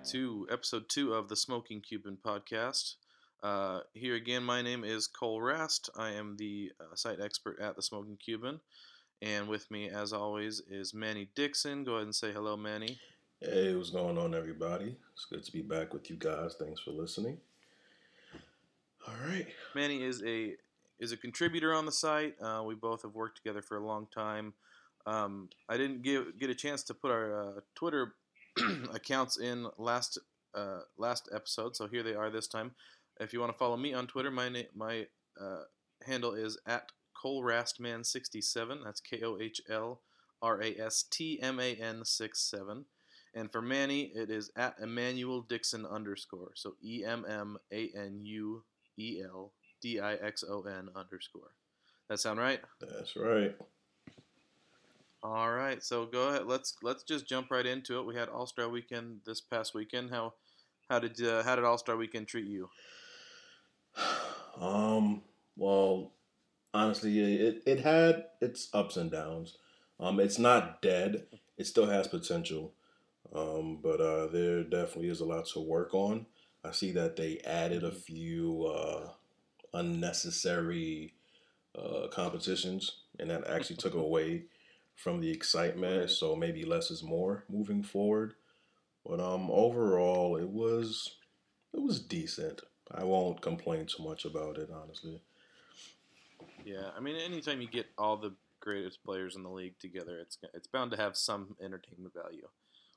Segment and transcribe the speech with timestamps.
[0.00, 2.94] back to episode two of the Smoking Cuban podcast.
[3.42, 5.90] Uh, here again, my name is Kohl Rast.
[5.96, 8.60] I am the uh, site expert at the Smoking Cuban.
[9.20, 11.84] And with me, as always, is Manny Dixon.
[11.84, 12.98] Go ahead and say hello, Manny.
[13.40, 14.96] Hey, what's going on, everybody?
[15.12, 16.56] It's good to be back with you guys.
[16.58, 17.36] Thanks for listening.
[19.06, 19.46] All right.
[19.74, 20.54] Manny is a
[20.98, 22.36] is a contributor on the site.
[22.40, 24.54] Uh, we both have worked together for a long time.
[25.06, 28.14] Um, I didn't give, get a chance to put our uh, Twitter
[28.94, 30.18] accounts in last
[30.54, 32.72] uh, last episode, so here they are this time.
[33.20, 35.06] If you want to follow me on Twitter, my na- my
[35.40, 35.62] uh,
[36.04, 36.90] handle is at
[37.22, 38.84] KohlRastman67.
[38.84, 40.00] That's K O H L
[40.42, 42.84] R A S T M A N 6 7.
[43.34, 46.52] And for Manny, it is at Emmanuel Dixon underscore.
[46.54, 48.64] So E M M A N U
[48.98, 51.52] E L D I X O N underscore.
[52.08, 52.60] That sound right?
[52.80, 53.54] That's right.
[55.22, 55.82] All right.
[55.82, 56.46] So go ahead.
[56.46, 58.06] Let's let's just jump right into it.
[58.06, 60.10] We had All Star Weekend this past weekend.
[60.10, 60.34] How
[60.88, 62.68] how did uh, how did All Star Weekend treat you?
[64.58, 65.22] Um.
[65.56, 66.12] Well,
[66.72, 69.58] honestly, it it had its ups and downs.
[69.98, 71.26] Um, it's not dead.
[71.58, 72.72] It still has potential.
[73.34, 76.26] Um, but uh, there definitely is a lot to work on.
[76.64, 79.10] I see that they added a few uh,
[79.72, 81.14] unnecessary
[81.78, 84.44] uh, competitions, and that actually took away
[85.02, 86.00] from the excitement.
[86.00, 86.10] Right.
[86.10, 88.34] So maybe less is more moving forward.
[89.04, 91.16] But um, overall, it was
[91.72, 92.60] it was decent.
[92.92, 95.22] I won't complain too much about it, honestly.
[96.64, 100.36] Yeah, I mean, anytime you get all the greatest players in the league together, it's
[100.52, 102.48] it's bound to have some entertainment value,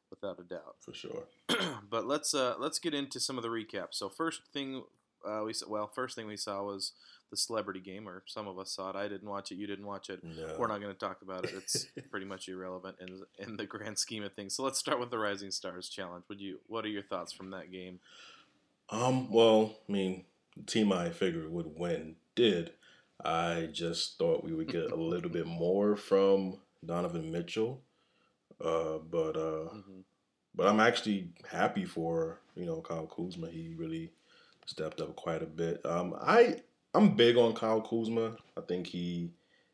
[0.09, 0.75] without a doubt.
[0.79, 1.23] For sure.
[1.89, 3.93] but let's uh, let's get into some of the recaps.
[3.93, 4.83] So first thing
[5.25, 6.93] uh, we saw, well, first thing we saw was
[7.29, 8.95] the celebrity game, or some of us saw it.
[8.95, 9.55] I didn't watch it.
[9.55, 10.23] You didn't watch it.
[10.23, 10.55] No.
[10.57, 11.53] We're not going to talk about it.
[11.55, 14.55] It's pretty much irrelevant in in the grand scheme of things.
[14.55, 16.23] So let's start with the Rising Stars Challenge.
[16.29, 16.59] Would you?
[16.67, 17.99] What are your thoughts from that game?
[18.89, 20.25] Um, well, I mean,
[20.55, 22.73] the team I figured would win did.
[23.23, 27.81] I just thought we would get a little bit more from Donovan Mitchell.
[28.63, 30.01] Uh, but uh, hmm
[30.55, 33.49] but I'm actually happy for you know Kyle Kuzma.
[33.49, 34.11] He really
[34.65, 35.81] stepped up quite a bit.
[35.85, 36.61] Um, I
[36.93, 38.37] I'm big on Kyle Kuzma.
[38.57, 39.31] I think he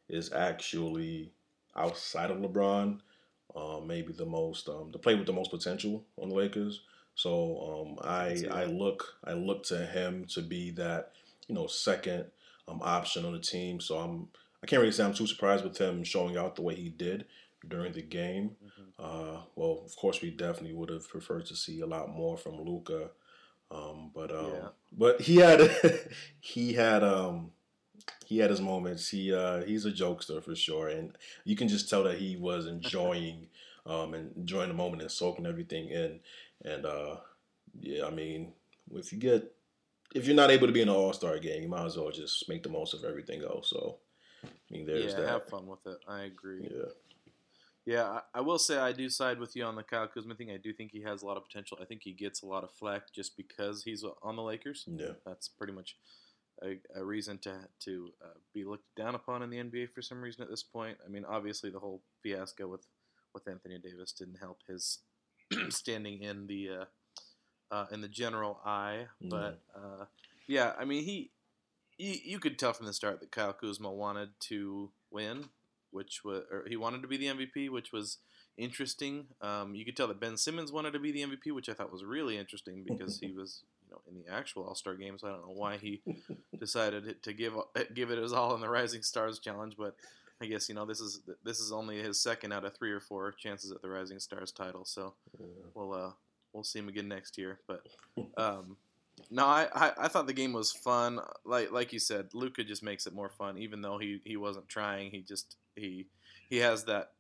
[0.07, 1.31] is actually
[1.75, 2.99] outside of LeBron,
[3.55, 6.81] uh, maybe the most um, the player with the most potential on the Lakers.
[7.15, 11.11] So um, I I look I look to him to be that
[11.47, 12.25] you know second
[12.67, 13.79] um, option on the team.
[13.79, 14.27] So I'm
[14.63, 17.25] I can't really say I'm too surprised with him showing out the way he did
[17.67, 18.55] during the game.
[18.61, 22.37] hmm Uh, well, of course, we definitely would have preferred to see a lot more
[22.37, 23.11] from Luka,
[23.71, 24.69] um, but um, Yeah.
[24.91, 25.69] but he had
[26.39, 27.51] he had um,
[28.25, 29.09] he had his moments.
[29.09, 32.65] He uh, he's a jokester for sure, and you can just tell that he was
[32.67, 33.47] enjoying
[33.85, 36.19] um, and enjoying the moment and soaking everything in.
[36.65, 37.17] And uh,
[37.79, 38.53] yeah, I mean,
[38.93, 39.51] if you get
[40.15, 42.11] if you're not able to be in an All Star game, you might as well
[42.11, 43.69] just make the most of everything else.
[43.69, 43.97] So,
[44.43, 45.27] I mean, there's Yeah, that.
[45.27, 45.99] have fun with it.
[46.07, 46.61] I agree.
[46.63, 46.89] Yeah.
[47.89, 50.51] Yeah, I, I will say I do side with you on the Kyle Kuzma thing.
[50.51, 51.79] I do think he has a lot of potential.
[51.81, 54.85] I think he gets a lot of flack just because he's on the Lakers.
[54.87, 55.13] Yeah.
[55.25, 55.95] That's pretty much
[56.61, 57.55] a, a reason to
[57.85, 60.99] to uh, be looked down upon in the NBA for some reason at this point.
[61.03, 62.85] I mean, obviously the whole fiasco with
[63.33, 64.99] with Anthony Davis didn't help his
[65.69, 66.85] standing in the uh,
[67.73, 69.07] uh, in the general eye.
[69.19, 70.05] But uh,
[70.47, 71.31] yeah, I mean he.
[71.97, 75.49] You, you could tell from the start that Kyle Kuzma wanted to win,
[75.91, 78.17] which was or he wanted to be the MVP, which was
[78.57, 79.27] interesting.
[79.41, 81.91] Um, you could tell that Ben Simmons wanted to be the MVP, which I thought
[81.91, 85.17] was really interesting because he was, you know, in the actual All Star game.
[85.17, 86.01] So I don't know why he
[86.59, 87.53] decided to give
[87.93, 89.95] give it his all in the Rising Stars Challenge, but
[90.41, 92.99] I guess you know this is this is only his second out of three or
[92.99, 94.85] four chances at the Rising Stars title.
[94.85, 95.45] So yeah.
[95.73, 96.11] we'll uh,
[96.53, 97.59] we'll see him again next year.
[97.67, 97.85] But
[98.37, 98.77] um,
[99.29, 101.19] no, I, I, I thought the game was fun.
[101.45, 103.57] Like like you said, Luka just makes it more fun.
[103.57, 106.07] Even though he, he wasn't trying, he just he
[106.49, 107.11] he has that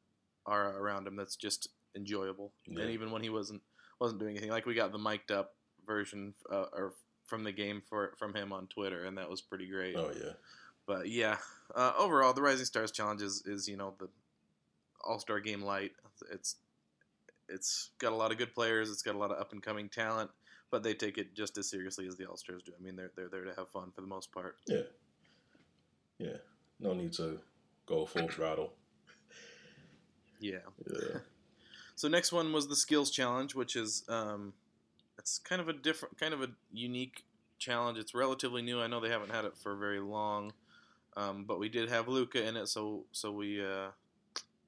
[0.45, 2.51] aura around him that's just enjoyable.
[2.67, 2.81] Yeah.
[2.81, 3.61] And even when he wasn't
[3.99, 6.93] wasn't doing anything, like we got the mic'd up version uh, or
[7.25, 9.95] from the game for from him on Twitter, and that was pretty great.
[9.95, 10.33] Oh yeah.
[10.85, 11.37] But yeah,
[11.75, 14.09] uh, overall, the Rising Stars Challenge is, is you know the
[15.03, 15.91] All Star Game light.
[16.31, 16.55] It's
[17.47, 18.89] it's got a lot of good players.
[18.89, 20.31] It's got a lot of up and coming talent,
[20.71, 22.71] but they take it just as seriously as the All Stars do.
[22.77, 24.55] I mean, they're they're there to have fun for the most part.
[24.67, 24.81] Yeah.
[26.17, 26.37] Yeah.
[26.79, 27.39] No need to
[27.89, 28.73] go full throttle.
[30.39, 30.59] Yeah.
[30.87, 31.19] Yeah.
[31.95, 34.53] So next one was the Skills Challenge, which is um,
[35.17, 37.25] it's kind of a different, kind of a unique
[37.57, 37.97] challenge.
[37.97, 38.79] It's relatively new.
[38.79, 40.53] I know they haven't had it for very long,
[41.17, 43.89] um, but we did have Luka in it, so so we uh,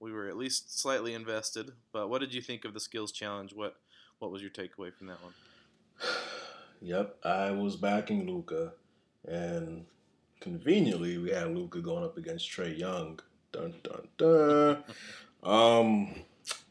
[0.02, 1.72] we were at least slightly invested.
[1.94, 3.54] But what did you think of the Skills Challenge?
[3.54, 3.78] What
[4.20, 5.34] what was your takeaway from that one?
[6.84, 8.74] Yep, I was backing Luka,
[9.26, 9.86] and
[10.42, 13.20] conveniently we had Luka going up against Trae Young.
[13.54, 14.84] Dun dun dun.
[15.44, 16.16] um,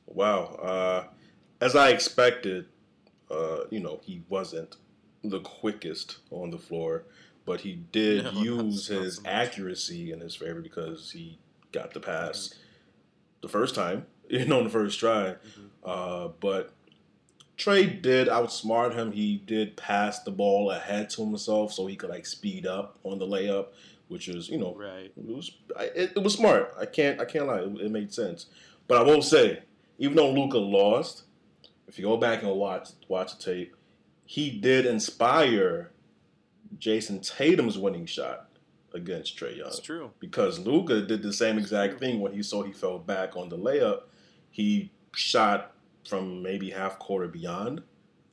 [0.06, 0.44] wow.
[0.56, 1.04] Uh,
[1.62, 2.66] as I expected,
[3.30, 4.76] uh, you know, he wasn't
[5.22, 7.04] the quickest on the floor,
[7.46, 11.38] but he did use not so his accuracy in his favor because he
[11.72, 12.54] got the pass
[13.42, 15.34] the first time, you know, on the first try.
[15.34, 15.68] Mhm.
[15.84, 16.72] Uh, but
[17.60, 19.12] Trae did outsmart him.
[19.12, 23.18] He did pass the ball ahead to himself so he could like speed up on
[23.18, 23.66] the layup,
[24.08, 25.12] which was you know Right.
[25.16, 26.72] it was it, it was smart.
[26.78, 27.58] I can't I can't lie.
[27.60, 28.46] It, it made sense.
[28.88, 29.60] But I will say,
[29.98, 31.24] even though Luka lost,
[31.86, 33.76] if you go back and watch watch the tape,
[34.24, 35.90] he did inspire
[36.78, 38.46] Jayson Tatum's winning shot
[38.94, 40.10] against Trae Young That's true.
[40.18, 43.58] because Luka did the same exact thing when he saw he fell back on the
[43.58, 44.02] layup.
[44.50, 45.72] He shot
[46.10, 47.82] from maybe half court or beyond.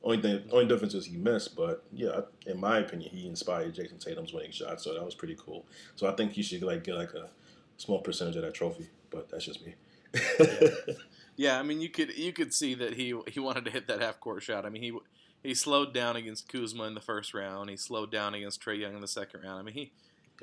[0.02, 3.98] Only thing, only difference is he missed, but yeah, in my opinion, he inspired Jayson
[3.98, 5.66] Tatum's winning shot, so that was pretty cool.
[5.96, 7.30] So I think he should like get like a
[7.78, 9.74] small percentage of that trophy, but that's just me.
[11.38, 14.02] Yeah, I mean, you could you could see that he he wanted to hit that
[14.02, 14.66] half court shot.
[14.66, 14.92] I mean, he
[15.40, 17.70] he slowed down against Kuzma in the first round.
[17.70, 19.60] He slowed down against Trae Young in the second round.
[19.60, 19.92] I mean, he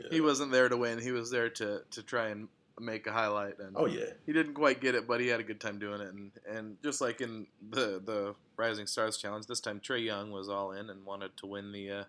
[0.09, 0.99] he wasn't there to win.
[0.99, 2.47] He was there to to try and
[2.79, 3.59] make a highlight.
[3.59, 6.01] And oh yeah, he didn't quite get it, but he had a good time doing
[6.01, 6.13] it.
[6.13, 10.49] And and just like in the the Rising Stars Challenge, this time Trae Young was
[10.49, 11.91] all in and wanted to win the.
[11.91, 12.03] Uh,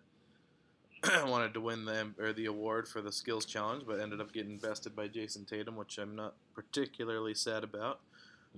[1.26, 4.56] wanted to win the or the award for the skills challenge, but ended up getting
[4.56, 8.00] bested by Jayson Tatum, which I'm not particularly sad about.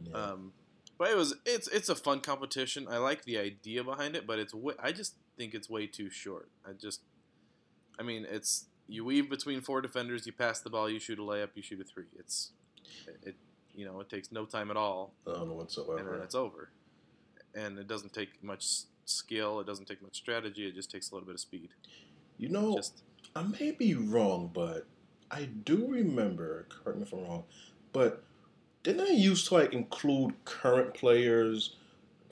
[0.03, 0.17] yeah.
[0.17, 0.53] Um,
[0.99, 2.87] but it was it's it's a fun competition.
[2.91, 6.11] I like the idea behind it, but it's way, I just think it's way too
[6.11, 6.49] short.
[6.67, 7.01] I just,
[7.99, 11.23] I mean, it's you weave between four defenders, you pass the ball, you shoot a
[11.23, 12.07] layup, you shoot a three.
[12.19, 12.53] It's
[13.23, 13.37] it
[13.75, 15.49] you know it takes no time at all, I don't
[15.99, 16.71] and then it's over.
[17.55, 19.61] And it doesn't take much skill.
[19.61, 20.67] It doesn't take much strategy.
[20.67, 21.71] It just takes a little bit of speed.
[22.37, 23.03] You know, Just
[23.35, 24.87] I may be wrong, but
[25.31, 26.67] I do remember.
[26.69, 27.45] Correct me if I'm wrong,
[27.93, 28.23] but
[28.83, 31.77] didn't I used to like include current players,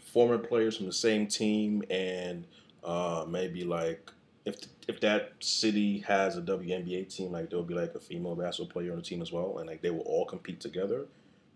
[0.01, 2.47] former players from the same team, and
[2.85, 4.11] uh, maybe like
[4.47, 4.57] if
[4.89, 8.93] if that city has a WNBA team, like there'll be like a female basketball player
[8.93, 11.07] on the team as well, and like they will all compete together.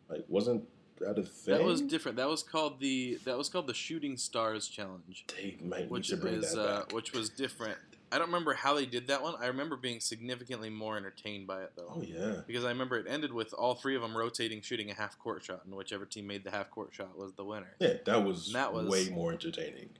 [0.08, 0.64] Like, wasn't
[0.98, 1.54] that a thing?
[1.54, 2.16] that was different.
[2.16, 5.24] That was called the that was called the Shooting Stars Challenge.
[5.36, 6.92] they might need which to bring is that uh, back.
[6.92, 7.78] which was different.
[8.12, 9.36] I don't remember how they did that one.
[9.40, 13.06] I remember being significantly more entertained by it though, oh yeah, because I remember it
[13.08, 16.26] ended with all three of them rotating, shooting a half court shot, and whichever team
[16.26, 17.70] made the half court shot was the winner.
[17.78, 19.90] yeah, that was, That was- way more entertaining.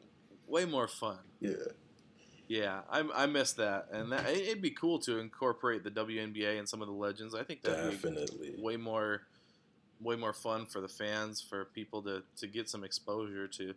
[0.49, 1.19] Way more fun.
[1.39, 1.53] Yeah.
[2.51, 6.59] Yeah, I, I miss that, and that it- it'd be cool to incorporate the WNBA
[6.59, 7.33] and some of the legends.
[7.33, 8.57] I think that'd Definitely.
[8.57, 9.23] be way more,
[10.01, 13.73] way more fun for the fans, for people to, to get some exposure to,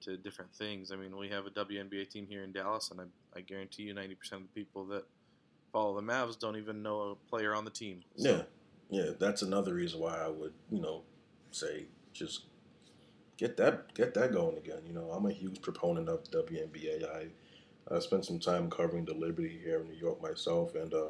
[0.00, 0.90] to different things.
[0.90, 3.04] I mean, we have a WNBA team here in Dallas, and I,
[3.36, 5.04] I guarantee you, ninety percent of the people that
[5.70, 8.04] follow the Mavs don't even know a player on the team.
[8.16, 8.42] So, Yeah,
[9.04, 11.02] yeah, that's another reason why I would, you know,
[11.50, 11.84] say
[12.14, 12.44] just
[13.36, 14.78] get that get that going again.
[14.86, 17.04] You know, I'm a huge proponent of WNBA.
[17.04, 17.26] I
[17.90, 21.08] I spent some time covering the Liberty here in New York myself, and uh,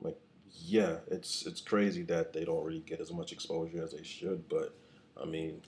[0.00, 0.18] like,
[0.64, 4.48] yeah, it's it's crazy that they don't really get as much exposure as they should.
[4.48, 4.74] But
[5.20, 5.62] I mean,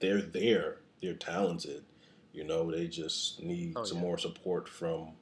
[0.00, 0.78] they're there.
[1.02, 1.84] They're talented.
[2.32, 4.02] You know, they just need Oh, some yeah.
[4.04, 5.12] more support from,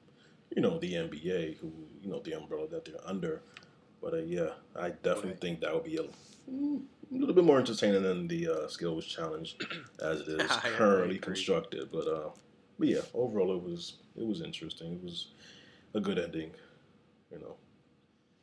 [0.54, 1.72] you know, the NBA, who
[2.02, 3.42] you know the umbrella that they're under.
[4.00, 5.40] But uh, yeah, I definitely Right.
[5.40, 9.56] think that would be a, a little bit more entertaining than the uh, skills challenge
[10.02, 11.90] as it is currently constructed.
[11.90, 12.28] But uh,
[12.78, 14.94] but yeah, overall it was it was interesting.
[14.94, 15.28] It was
[15.94, 16.52] a good ending.
[17.30, 17.56] You know.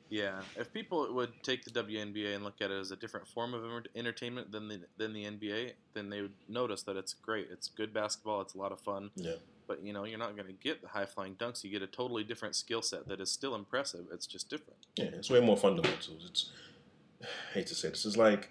[0.09, 3.53] yeah, if people would take the WNBA and look at it as a different form
[3.55, 3.63] of
[3.95, 7.47] entertainment than the than the NBA, then they would notice that it's great.
[7.51, 8.41] It's good basketball.
[8.41, 9.09] It's a lot of fun.
[9.15, 9.35] Yeah.
[9.67, 11.63] But you know, you're not going to get the high flying dunks.
[11.63, 14.05] You get a totally different skill set that is still impressive.
[14.13, 14.77] It's just different.
[14.95, 16.25] Yeah, it's way more fundamentals.
[16.29, 16.51] It's
[17.21, 17.25] I
[17.55, 18.05] hate to say this.
[18.05, 18.49] It's like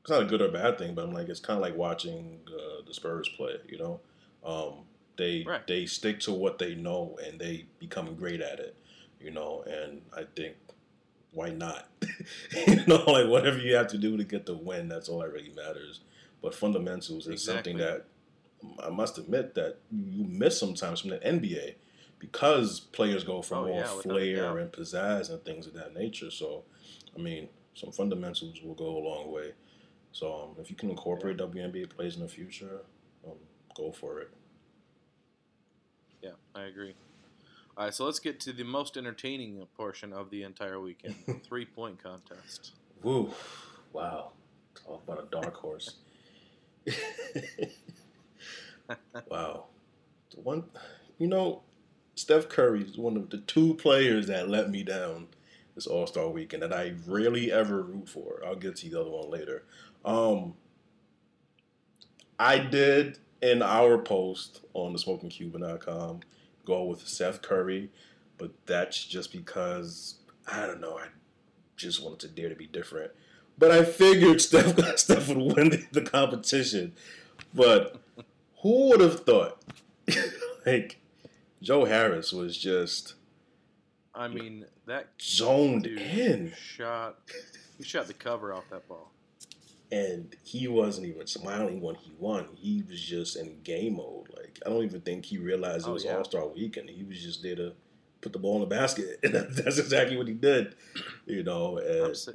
[0.00, 2.40] it's not a good or bad thing, but I'm like it's kind of like watching
[2.48, 3.56] uh, the Spurs play.
[3.68, 4.00] You know,
[4.44, 4.84] um,
[5.16, 5.66] they Right.
[5.66, 8.76] they stick to what they know and they become great at it.
[9.20, 10.56] You know, and I think
[11.32, 11.88] why not?
[12.66, 15.32] you know, like whatever you have to do to get the win, that's all that
[15.32, 16.00] really matters.
[16.42, 18.04] But fundamentals is something that
[18.78, 21.74] I must admit that you miss sometimes from the NBA
[22.18, 25.94] because players go for Oh, more yeah, without flair and pizzazz and things of that
[25.94, 26.30] nature.
[26.30, 26.64] So,
[27.16, 29.52] I mean, some fundamentals will go a long way.
[30.12, 32.82] So, um, if you can incorporate WNBA plays in the future,
[33.74, 34.30] go for it.
[36.22, 36.94] Yeah, I agree.
[37.76, 41.16] All right, so let's get to the most entertaining portion of the entire weekend:
[41.46, 42.72] three point contest.
[43.02, 43.32] Woo!
[43.92, 44.32] Wow!
[44.86, 45.96] Talk about a dark horse.
[49.28, 49.64] wow.
[50.34, 50.64] The one,
[51.18, 51.62] you know,
[52.14, 55.28] Steph Curry is one of the two players that let me down
[55.74, 58.40] this All Star weekend that I rarely ever root for.
[58.46, 59.64] I'll get to the other one later.
[60.04, 60.54] Um,
[62.38, 66.20] I did in our post on the smokingcuban.com
[66.64, 67.90] go with Seth Curry,
[68.38, 70.16] but that's just because
[70.50, 70.98] I don't know.
[70.98, 71.08] I
[71.76, 73.12] just wanted to dare to be different.
[73.58, 76.94] But I figured Steph, Steph would win the, the competition.
[77.52, 78.00] But
[78.62, 79.62] who would have thought?
[80.66, 81.00] like
[81.62, 83.14] Joe Harris was just.
[84.14, 86.52] I mean that zoned in.
[86.56, 87.18] Shot.
[87.76, 89.10] He shot the cover off that ball.
[89.92, 92.48] And he wasn't even smiling when he won.
[92.54, 94.28] He was just in game mode.
[94.36, 96.16] Like I don't even think he realized it Oh, was yeah.
[96.16, 96.90] All Star Weekend.
[96.90, 97.72] He was just there to
[98.20, 100.74] put the ball in the basket, and that's exactly what he did.
[101.26, 102.32] You know, I'm and si-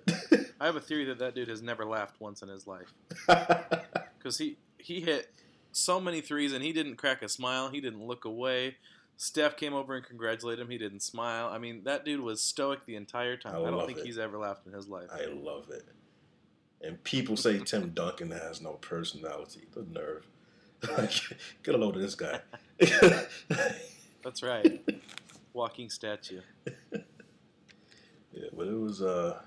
[0.60, 2.92] I have a theory that that dude has never laughed once in his life
[4.18, 5.32] because he he hit
[5.72, 7.70] so many threes and he didn't crack a smile.
[7.70, 8.78] He didn't look away.
[9.18, 10.72] Steph came over and congratulated him.
[10.72, 11.50] He didn't smile.
[11.50, 13.56] I mean, that dude was stoic the entire time.
[13.58, 14.06] I I, don't think it.
[14.06, 15.10] he's ever laughed in his life.
[15.14, 15.86] I love it.
[16.82, 19.68] And people say Tim Duncan has no personality.
[19.74, 20.26] The nerve.
[21.64, 22.40] Get a load of this guy.
[24.24, 24.82] That's right.
[25.54, 26.42] Walking statue.
[28.32, 29.42] Yeah, but it was uh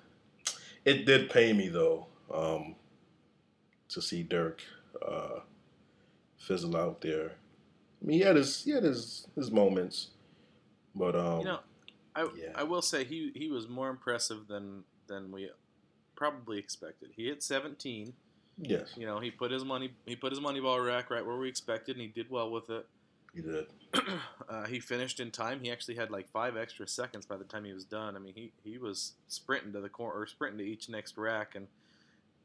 [0.85, 2.75] it did pay me though, um
[3.89, 4.63] to see Dirk
[5.07, 5.41] uh
[6.39, 7.33] fizzle out there.
[8.03, 10.09] I mean he had his he had his his moments.
[10.95, 11.61] But um You know,
[12.15, 12.53] I yeah.
[12.55, 15.49] I will say he he was more impressive than than we
[16.23, 17.11] probably expected.
[17.17, 18.13] He hit 17.
[18.59, 21.37] yes, You know, he put his money he put his money ball rack right where
[21.37, 22.87] we expected, and he did well with it.
[23.35, 23.67] he did.
[24.49, 25.59] uh, he finished in time.
[25.61, 28.15] He actually had like five extra seconds by the time he was done.
[28.15, 31.57] I mean, he, he was sprinting to the corner or sprinting to each next rack,
[31.57, 31.67] and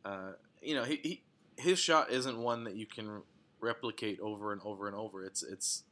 [0.04, 1.22] uh, you know, he, he
[1.56, 3.22] his shot isn't one that you can
[3.60, 5.24] replicate over and over and over.
[5.24, 5.84] It's it's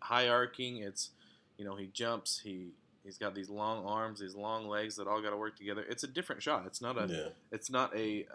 [0.00, 0.78] high arcing.
[0.78, 1.10] It's
[1.56, 2.40] you know, he jumps.
[2.42, 2.72] He
[3.04, 5.84] he's got these long arms, these long legs that all got to work together.
[5.88, 6.64] It's a different shot.
[6.66, 7.28] It's not a Yeah.
[7.50, 8.26] it's not a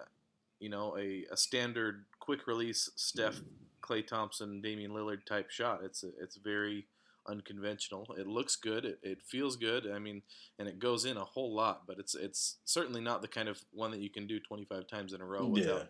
[0.59, 3.39] you know a, a standard quick release Steph
[3.81, 5.81] Klay Thompson Damian Lillard type shot.
[5.83, 6.85] It's a, it's very
[7.27, 8.07] unconventional.
[8.17, 8.85] It looks good.
[8.85, 9.87] It, it feels good.
[9.93, 10.21] I mean,
[10.59, 11.83] and it goes in a whole lot.
[11.87, 15.13] But it's it's certainly not the kind of one that you can do 25 times
[15.13, 15.83] in a row without Yeah.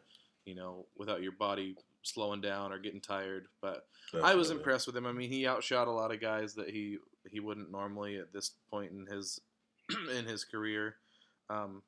[0.46, 3.48] you know without your body slowing down or getting tired.
[3.62, 3.86] But
[4.24, 5.06] I was impressed with him.
[5.06, 6.98] I mean, he outshot a lot of guys that he
[7.32, 9.40] he wouldn't normally at this point in his
[10.18, 10.96] in his career.
[11.50, 11.82] Um,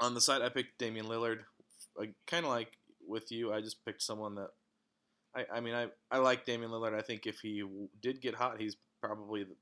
[0.00, 1.40] on the side, I picked Damian Lillard.
[2.26, 2.72] Kind of like
[3.06, 4.50] with you, I just picked someone that
[5.34, 6.94] I, I mean, I, I like Damian Lillard.
[6.96, 9.44] I think if he w- did get hot, he's probably.
[9.44, 9.56] The,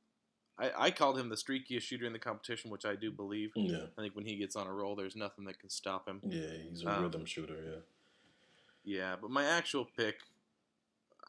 [0.59, 3.51] I, I called him the streakiest shooter in the competition, which I do believe.
[3.55, 3.87] Yeah.
[3.99, 6.21] I think when he gets on a roll, there's nothing that can stop him.
[6.27, 7.81] Yeah, he's a Um, rhythm shooter, yeah.
[8.85, 10.17] Yeah, but my actual pick,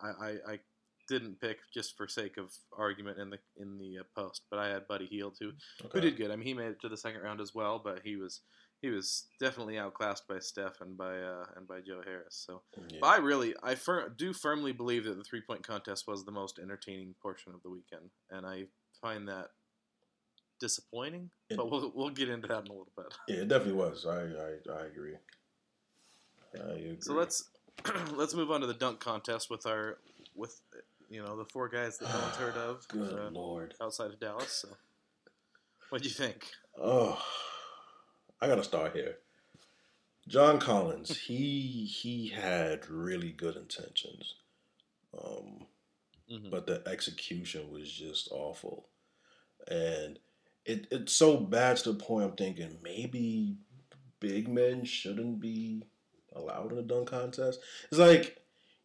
[0.02, 0.60] I, I, I
[1.08, 4.68] didn't pick just for sake of argument in the in the uh, post, but I
[4.70, 5.52] had Buddy Hield who
[5.92, 6.32] who did good.
[6.32, 8.42] I mean, he made it to the second round as well, but he was
[8.82, 12.44] he was definitely outclassed by Steph and by uh, and by Joe Harris.
[12.46, 13.00] So Yeah.
[13.04, 16.60] I really I fir- do firmly believe that the three point contest was the most
[16.60, 18.66] entertaining portion of the weekend, and I
[19.02, 19.48] find that
[20.60, 21.30] disappointing.
[21.50, 23.14] It- but we'll we'll get into that in a little bit.
[23.28, 24.06] Yeah, it definitely was.
[24.06, 25.16] I I, I agree.
[26.56, 26.98] I agree.
[27.00, 27.50] So let's
[28.14, 29.98] let's move on to the dunk contest with our
[30.36, 30.60] with
[31.10, 33.74] you know the four guys that no one's heard of Good uh, lord.
[33.82, 34.52] outside of Dallas.
[34.52, 34.70] So,
[35.90, 36.46] what do you think?
[36.82, 37.22] Oh,
[38.42, 39.18] I gotta start here.
[40.28, 44.36] John Collins, he he had really good intentions,
[45.18, 45.66] um,
[46.30, 46.52] Mhm.
[46.52, 48.90] but the execution was just awful,
[49.70, 50.20] and
[50.66, 53.58] it it's so bad to the point I'm thinking maybe
[54.20, 55.84] big men shouldn't be
[56.36, 57.62] allowed in a dunk contest.
[57.90, 58.38] It's like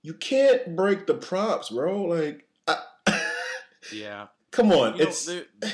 [0.03, 2.03] you can't break the props, bro.
[2.03, 2.83] Like, I,
[3.93, 5.45] Yeah, come on, you know, it's there,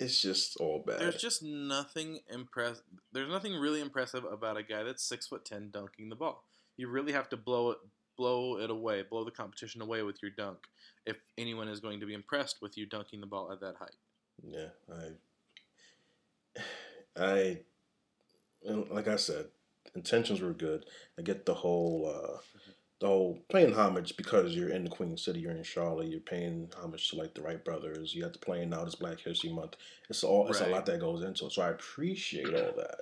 [0.00, 1.00] it's just all bad.
[1.00, 2.82] there's just nothing impress.
[3.12, 6.44] There's nothing really impressive about a guy that's six foot ten dunking the ball.
[6.76, 7.78] You really have to blow it
[8.16, 10.58] blow it away, blow the competition away with your dunk.
[11.06, 13.96] If anyone is going to be impressed with you dunking the ball at that height.
[14.42, 14.68] Yeah,
[16.56, 16.60] I,
[17.16, 17.58] I,
[18.64, 19.46] like I said,
[19.94, 20.86] intentions were good.
[21.18, 22.38] I get the whole, uh,
[23.04, 26.70] the whole paying homage because you're in the Queen City, you're in Charlotte, you're paying
[26.82, 28.14] homage to like the Wright brothers.
[28.14, 29.76] You have to play now this Black History Month.
[30.08, 30.70] It's all, it's Right.
[30.70, 31.52] a lot that goes into it.
[31.52, 33.00] So I appreciate all that.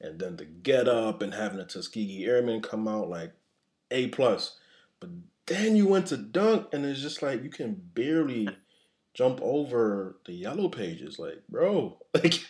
[0.00, 3.34] And then to get up and having the Tuskegee Airmen come out like
[3.90, 4.56] A plus,
[4.98, 5.10] but
[5.44, 8.48] then you went to dunk and it's just like you can barely
[9.12, 12.42] jump over the yellow pages, like bro, like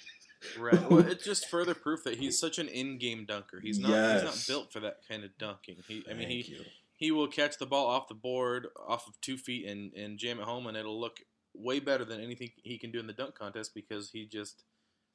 [0.58, 0.90] Right.
[0.90, 3.60] Well, it's just further proof that he's such an in-game dunker.
[3.60, 4.12] He's not.
[4.12, 5.76] He's not built for that kind of dunking.
[5.88, 6.04] He.
[6.08, 6.52] I mean, Thank he.
[6.52, 6.60] you.
[6.96, 10.38] He will catch the ball off the board, off of two feet, and and jam
[10.38, 11.18] it home, and it'll look
[11.54, 14.62] way better than anything he can do in the dunk contest because he just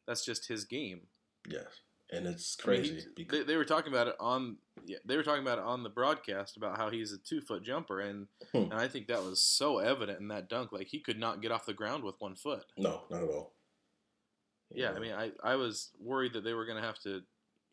[0.07, 1.01] that's just his game.
[1.47, 1.65] Yes,
[2.11, 2.95] and it's I mean, crazy.
[2.95, 5.63] he- because, they, they were talking about it on yeah, they were talking about it
[5.65, 8.71] on the broadcast about how he's a two foot jumper, and Hmm.
[8.71, 10.71] and I think that was so evident in that dunk.
[10.71, 12.65] Like he could not get off the ground with one foot.
[12.77, 13.53] no, not at all.
[14.71, 17.21] You Yeah, I mean, I, I was worried that they were going to have to,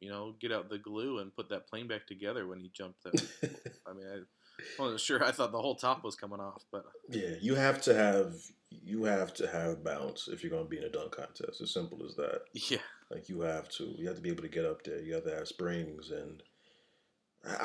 [0.01, 3.03] you know, get out the glue and put that plane back together when he jumped.
[3.05, 3.15] That,
[3.87, 5.23] I mean, I wasn't sure.
[5.25, 8.35] I thought the whole top was coming off, but yeah, you have to have
[8.71, 11.61] you have to have bounce if you're going to be in a dunk contest.
[11.61, 12.43] As simple as that.
[12.53, 12.79] yeah,
[13.11, 13.85] Like you have to.
[13.97, 15.01] You have to be able to get up there.
[15.01, 16.11] You have to have springs.
[16.11, 16.43] And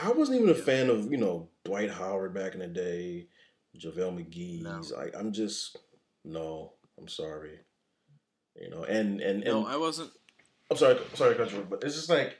[0.03, 0.63] I wasn't even a Yeah.
[0.63, 3.27] fan of you know Dwight Howard back in the day,
[3.77, 4.91] JaVale McGee's.
[4.91, 4.97] No.
[4.97, 5.77] I, I'm just
[6.23, 6.73] no.
[7.00, 7.59] I'm sorry.
[8.61, 10.11] You know, and and and no, I wasn't.
[10.71, 12.37] I'm sorry, sorry, you, but it's just like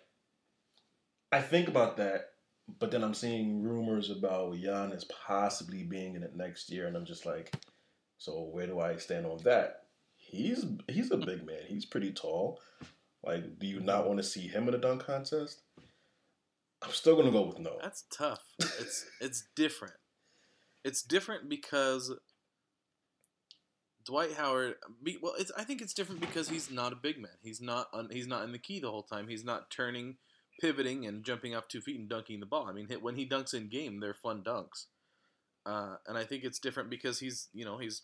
[1.34, 2.30] I think about that,
[2.80, 7.06] but then I'm seeing rumors about Giannis possibly being in it next year, and I'm
[7.06, 7.54] just like,
[8.18, 9.82] so where do I stand on that?
[10.16, 11.64] He's he's a big man.
[11.68, 12.62] He's pretty tall.
[13.22, 15.62] Like, do you not want to see him in a dunk contest?
[16.82, 17.80] I'm still gonna go with no.
[17.82, 18.44] That's tough.
[18.60, 19.96] It's it's different.
[20.86, 22.16] It's different because
[24.06, 24.76] Dwight Howard.
[25.22, 27.38] Well, it's I think it's different because he's not a big man.
[27.44, 29.28] He's not un, he's not in the key the whole time.
[29.28, 30.18] He's not turning,
[30.60, 32.68] pivoting, and jumping off two feet and dunking the ball.
[32.68, 34.86] I mean, when he dunks in game, they're fun dunks.
[35.66, 38.04] Uh, and I think it's different because he's you know he's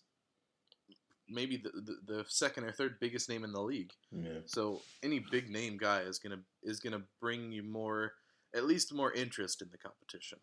[1.30, 3.94] maybe the, the the second or third biggest name in the league.
[4.12, 8.14] Yeah, So any big name guy is gonna is gonna bring you more,
[8.56, 10.40] at least more interest in the competition.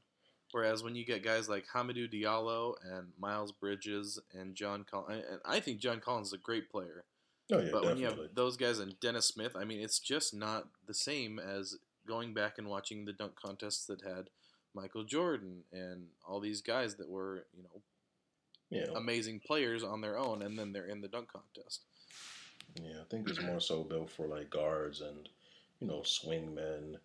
[0.54, 5.40] Whereas when you get guys like Hamidou Diallo and Miles Bridges and John Collins, and
[5.44, 7.02] I think John Collins is a great player.
[7.52, 10.32] oh yeah, but when you have those guys and Dennis Smith, I mean, it's just
[10.32, 14.30] not the same as going back and watching the dunk contests that had
[14.76, 17.82] Michael Jordan and all these guys that were you know
[18.70, 21.80] yeah, amazing players on their own, and then they're in the dunk contest.
[22.80, 23.00] yeah.
[23.00, 25.28] I think it's more so built for like guards and
[25.80, 26.98] you know swingmen.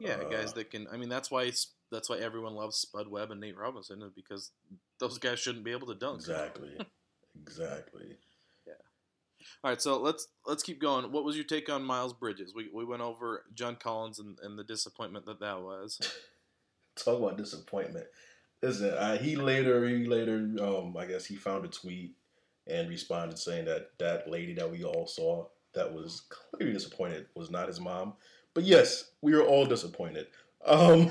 [0.00, 0.86] Yeah, Uh, guys that can.
[0.92, 4.10] I mean, that's why it's, that's why everyone loves Spud Webb and Nate Robinson is
[4.12, 4.50] because
[4.98, 6.18] those guys shouldn't be able to dunk.
[6.18, 6.76] Exactly,
[7.42, 8.16] exactly.
[8.66, 8.74] Yeah.
[9.64, 11.10] All right, so let's let's keep going.
[11.12, 12.54] What was your take on Miles Bridges?
[12.54, 16.00] We, we went over John Collins and, and the disappointment that that was.
[16.96, 18.06] Talk about disappointment.
[18.62, 22.14] Listen, I, he later, he later, um, I guess he found a tweet
[22.66, 27.50] and responded saying that that lady that we all saw that was clearly disappointed was
[27.50, 28.14] not his mom.
[28.56, 30.28] But yes, we were all disappointed.
[30.64, 31.10] Um,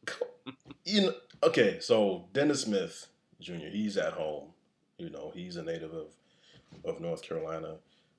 [0.86, 3.08] you know, okay, so Dennis Smith
[3.42, 3.68] Jr.
[3.70, 4.52] He's at home.
[4.96, 6.06] You know, he's a native of
[6.86, 7.74] of North Carolina,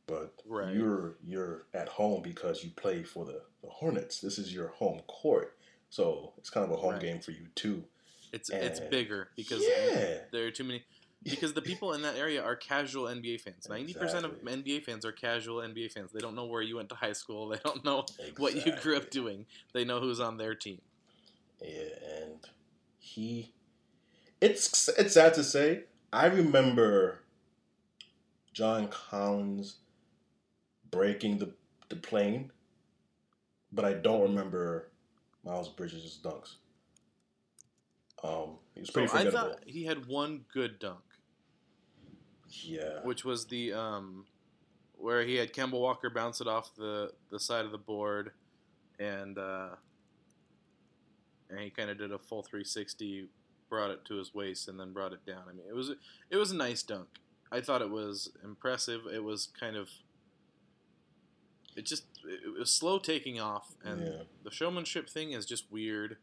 [0.06, 0.72] but Right.
[0.72, 4.22] you're you're at home because you play for the, the Hornets.
[4.22, 5.58] This is your home court,
[5.90, 7.02] so it's kind of a home Right.
[7.02, 7.86] game for you too.
[8.34, 10.20] It's it's bigger because Yeah.
[10.32, 10.84] there are too many.
[11.30, 13.68] Because the people in that area are casual NBA fans.
[13.70, 16.12] Ninety percent of NBA fans are casual NBA fans.
[16.12, 17.50] They don't know where you went to high school.
[17.50, 18.06] They don't know
[18.38, 19.46] what you grew up doing.
[19.74, 20.80] They know who's on their team.
[21.62, 21.90] Yeah,
[22.22, 22.40] and
[23.00, 23.52] he,
[24.42, 25.84] it's it's sad to say.
[26.14, 27.20] I remember
[28.54, 29.78] John Collins
[30.90, 31.52] breaking the
[31.90, 32.52] the plane,
[33.72, 34.90] but I don't remember
[35.44, 36.56] Miles Bridges' dunks.
[38.24, 39.54] Um, he was So pretty I forgettable.
[39.54, 41.00] thought he had one good dunk.
[42.50, 44.26] Yeah, which was the um,
[44.98, 48.32] where he had Kemba Walker bounce it off the, the side of the board,
[49.00, 49.70] and uh,
[51.50, 53.28] and he kind of did a full 360,
[53.70, 55.44] brought it to his waist, and then brought it down.
[55.50, 55.92] I mean, it was
[56.30, 57.08] it was a nice dunk.
[57.52, 59.02] I thought it was impressive.
[59.14, 59.90] It was kind of
[61.76, 66.18] it just it was slow taking off, and yeah, the showmanship thing is just weird.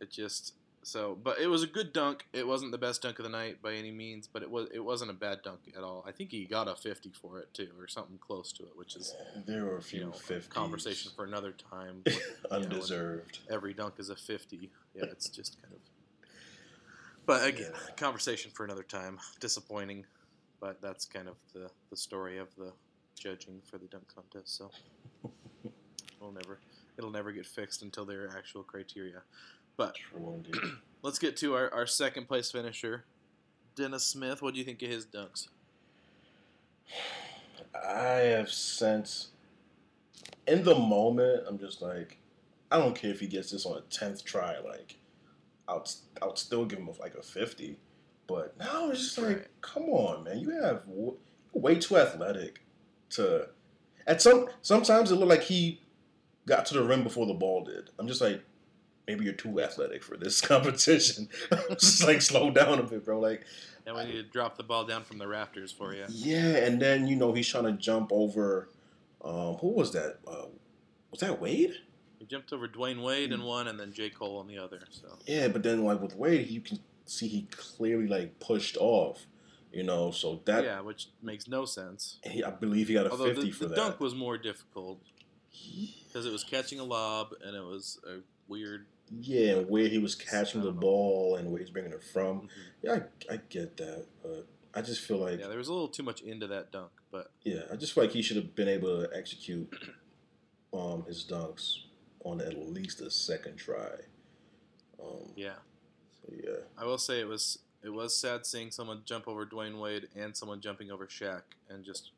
[0.00, 0.52] It just
[0.88, 2.26] so, but it was a good dunk.
[2.32, 4.78] It wasn't the best dunk of the night by any means, but it was it
[4.78, 6.04] wasn't a bad dunk at all.
[6.06, 8.94] I think he got a fifty for it too, or something close to it, which
[8.94, 9.12] is
[9.46, 10.46] there were a you few know fifties.
[10.52, 12.04] conversation for another time.
[12.52, 13.40] undeserved.
[13.50, 14.70] Every dunk is a fifty.
[14.94, 15.80] Yeah, it's just kind of.
[17.26, 17.94] But again, Yeah.
[17.96, 19.18] conversation for another time.
[19.40, 20.06] Disappointing,
[20.60, 22.72] but that's kind of the the story of the
[23.18, 24.56] judging for the dunk contest.
[24.56, 24.70] So
[26.20, 26.60] it'll never
[26.96, 29.22] it'll never get fixed until there are actual criteria.
[29.76, 29.96] But
[31.02, 33.04] let's get to our, our second place finisher,
[33.74, 34.42] Dennis Smith.
[34.42, 35.48] What do you think of his dunks?
[37.74, 39.28] I have since,
[40.46, 42.18] in the moment, I'm just like,
[42.70, 44.58] I don't care if he gets this on a tenth try.
[44.58, 44.96] Like,
[45.68, 45.86] I'll
[46.22, 47.78] I'll still give him like a fifty.
[48.26, 49.46] But now it's just like, Right.
[49.60, 51.16] come on, man, you have w-
[51.52, 52.60] way too athletic
[53.10, 53.48] to.
[54.06, 55.80] At some sometimes it looked like he
[56.46, 57.90] got to the rim before the ball did.
[57.98, 58.42] I'm just like,
[59.06, 61.28] maybe you're too athletic for this competition.
[61.70, 63.18] just like slow down a bit, bro.
[63.20, 63.44] Like
[63.86, 66.04] And we need to drop the ball down from the rafters for you.
[66.08, 68.68] yeah, and then you know he's trying to jump over.
[69.24, 70.18] Um, who was that?
[70.26, 70.46] Uh,
[71.10, 71.74] was that Wade?
[72.18, 74.80] He jumped over Dwyane Wade in one, and then J Cole on the other.
[74.90, 79.26] So Yeah, but then like with Wade, you can see he clearly like pushed off.
[79.72, 82.18] You know, so that yeah, which makes no sense.
[82.24, 83.76] he, I believe he got a Although fifty the, for the that.
[83.76, 85.00] dunk was more difficult
[86.06, 88.86] because it was catching a lob and it was a weird.
[89.20, 92.42] Yeah, and where he was catching the ball and where he's bringing it from.
[92.42, 92.48] Mhm.
[92.82, 92.98] Yeah,
[93.30, 96.02] I, I get that, but I just feel like Yeah, there was a little too
[96.02, 99.02] much into that dunk, but Yeah, I just feel like he should have been able
[99.02, 99.72] to execute
[100.72, 101.84] um, his dunks
[102.24, 103.92] on at least a second try.
[105.00, 105.54] Um, yeah,
[106.20, 109.80] so yeah, I will say it was it was sad seeing someone jump over Dwyane
[109.80, 112.10] Wade and someone jumping over Shaq and just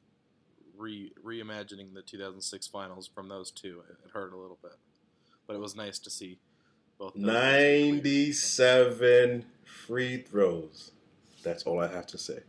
[0.76, 3.82] re reimagining the 2006 finals from those two.
[3.90, 4.76] It, it hurt a little bit,
[5.46, 6.38] but it was nice to see
[6.98, 7.14] both.
[7.14, 8.02] those guys get cleared.
[8.04, 10.90] ninety-seven free throws.
[11.42, 12.40] That's all I have to say.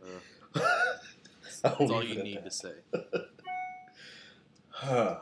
[0.54, 0.60] Uh,
[1.62, 2.44] That's all you need that.
[2.44, 2.72] to say.
[4.82, 5.18] Yeah,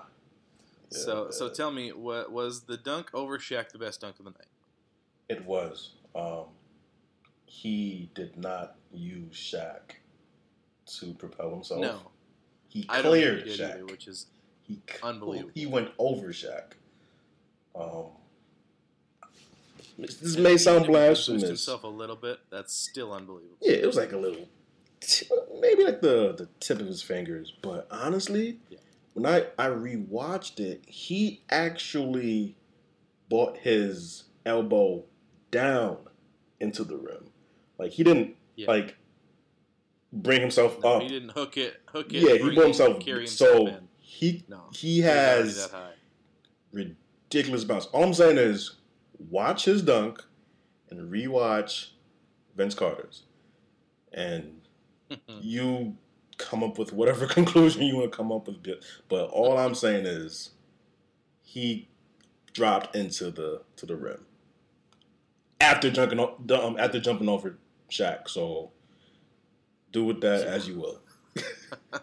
[0.90, 4.30] so so tell me, what was the dunk over Shaq the best dunk of the
[4.30, 4.46] night?
[5.28, 5.90] it was.
[6.14, 6.44] Um,
[7.44, 9.96] he did not use Shaq
[10.98, 11.80] to propel himself.
[11.80, 11.98] No,
[12.68, 13.74] he I cleared he did Shaq.
[13.74, 14.26] either, which is
[14.62, 15.50] He Unbelievable.
[15.54, 16.72] He went over Shaq.
[17.74, 18.06] Um,
[19.98, 21.42] this may sound even if pushed blasphemous.
[21.42, 22.38] himself a little bit.
[22.50, 23.56] That's still unbelievable.
[23.60, 24.48] Yeah, it was like a little,
[25.60, 27.52] maybe like the the tip of his fingers.
[27.62, 28.78] But honestly, Yeah.
[29.14, 32.56] when I I rewatched it, he actually
[33.28, 35.04] brought his elbow
[35.50, 35.98] down
[36.60, 37.30] into the rim.
[37.78, 38.68] Like he didn't Yeah.
[38.68, 38.96] like
[40.12, 41.02] bring himself No, up.
[41.02, 41.80] he didn't hook it.
[41.86, 42.22] Hook it.
[42.22, 43.02] yeah, he brought himself.
[43.02, 43.88] himself so in.
[43.98, 45.68] he No, he has
[46.72, 47.86] ridiculous bounce.
[47.86, 48.76] All I'm saying is
[49.18, 50.22] watch his dunk
[50.90, 51.90] and rewatch
[52.56, 53.24] Vince Carter's,
[54.12, 54.60] and
[55.40, 55.96] you
[56.36, 58.64] come up with whatever conclusion you want to come up with.
[59.08, 60.50] But- all I'm saying is
[61.42, 61.88] he
[62.52, 64.24] dropped into the to the rim
[65.60, 67.58] after jumping um, after jumping over
[67.90, 68.28] Shaq.
[68.28, 68.72] So
[69.92, 71.00] do with that as you will.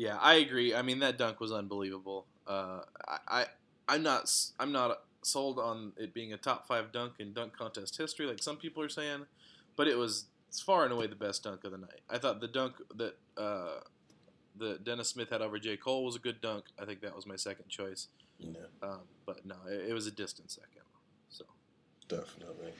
[0.00, 0.74] Yeah, I agree.
[0.74, 2.26] I mean, that dunk was unbelievable.
[2.46, 3.46] Uh, I, I,
[3.86, 7.96] I'm not, I'm not sold on it being a top five dunk in dunk contest
[7.96, 9.26] history, like some people are saying,
[9.76, 10.26] but it was
[10.64, 12.00] far and away the best dunk of the night.
[12.08, 13.80] I thought the dunk that uh,
[14.58, 16.64] that Dennis Smith had over J Cole was a good dunk.
[16.80, 20.10] I think that was my second choice, Yeah, um, but no, it, it was a
[20.10, 20.82] distant second.
[21.28, 21.44] So
[22.08, 22.72] definitely.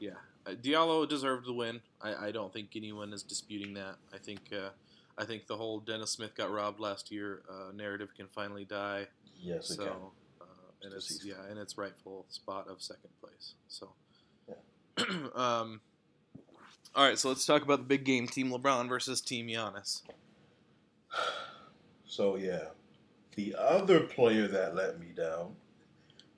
[0.00, 0.10] yeah,
[0.46, 1.80] uh, Diallo deserved the win.
[2.00, 3.96] I, I don't think anyone is disputing that.
[4.12, 4.40] I think.
[4.52, 4.70] Uh,
[5.16, 9.06] I think the whole Dennis Smith got robbed last year uh, narrative can finally die.
[9.40, 9.92] Yes, it so, can.
[10.84, 13.54] And it's yeah, in its rightful spot of second place.
[13.68, 13.90] So,
[14.48, 14.54] Yeah.
[15.34, 15.80] um,
[16.94, 17.18] all right.
[17.18, 20.02] So let's talk about the big game: Team LeBron versus Team Giannis.
[22.06, 22.66] So yeah,
[23.34, 25.56] the other player that let me down,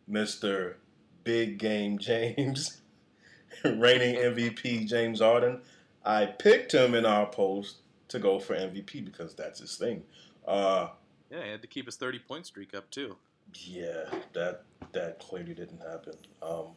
[0.08, 0.78] Mister
[1.22, 2.80] Big Game James,
[3.64, 5.60] reigning MVP James Harden.
[6.02, 7.78] I picked him in our post
[8.08, 10.04] to go for MVP because that's his thing.
[10.48, 10.88] Uh,
[11.30, 13.16] Yeah, he had to keep his thirty-point streak up too.
[13.54, 16.14] Yeah, that that clearly didn't happen.
[16.42, 16.68] Um,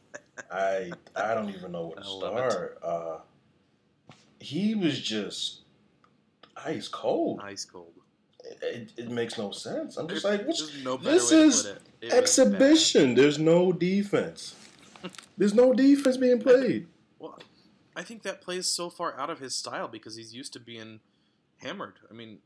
[0.51, 2.51] I I don't even know where to I love it.
[2.51, 2.79] start.
[2.83, 3.17] Uh,
[4.39, 5.61] he was just
[6.55, 7.41] ice cold.
[7.43, 7.93] Ice cold.
[8.61, 9.97] It, it makes no sense.
[9.97, 10.45] I'm just like,
[10.83, 11.65] no this is.
[12.01, 13.15] It exhibition.
[13.15, 14.55] There's no defense.
[15.37, 16.87] There's no defense being played.
[17.19, 17.37] Well,
[17.95, 21.01] I think that plays so far out of his style because he's used to being
[21.57, 21.95] hammered.
[22.09, 22.39] I mean,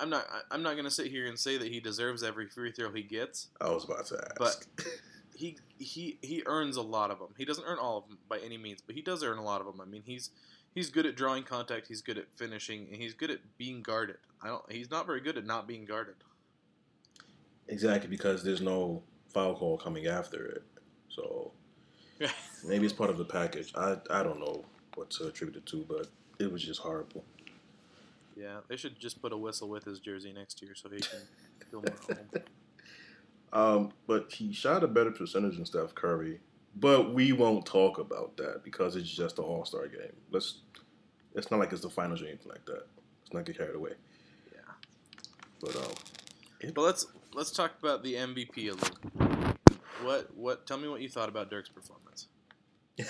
[0.00, 0.26] I'm not.
[0.50, 3.02] I'm not going to sit here and say that he deserves every free throw he
[3.02, 3.48] gets.
[3.60, 4.36] I was about to ask.
[4.38, 4.66] But-
[5.34, 7.28] he he he earns a lot of them.
[7.38, 9.60] He doesn't earn all of them by any means, but he does earn a lot
[9.60, 9.80] of them.
[9.80, 10.30] I mean, he's
[10.74, 11.88] he's good at drawing contact.
[11.88, 14.16] He's good at finishing, and he's good at being guarded.
[14.42, 14.70] I don't.
[14.70, 16.16] He's not very good at not being guarded.
[17.68, 20.62] exactly because there's no foul call coming after it.
[21.08, 21.52] So
[22.66, 23.72] maybe it's part of the package.
[23.76, 26.08] I I don't know what to attribute it to, but
[26.38, 27.24] it was just horrible.
[28.40, 31.20] Yeah, they should just put a whistle with his jersey next year so he can
[31.70, 32.42] feel more home.
[33.52, 36.40] Um, but he shot a better percentage than Steph Curry.
[36.76, 40.12] But we won't talk about that because it's just an All Star game.
[40.30, 40.60] Let's.
[41.34, 42.86] It's not like it's the finals or anything like that.
[43.22, 43.92] Let's not get carried away.
[44.52, 44.60] Yeah,
[45.60, 49.56] But um, but let's let's talk about the MVP a little.
[50.02, 50.66] What what?
[50.66, 52.28] Tell me what you thought about Dirk's performance.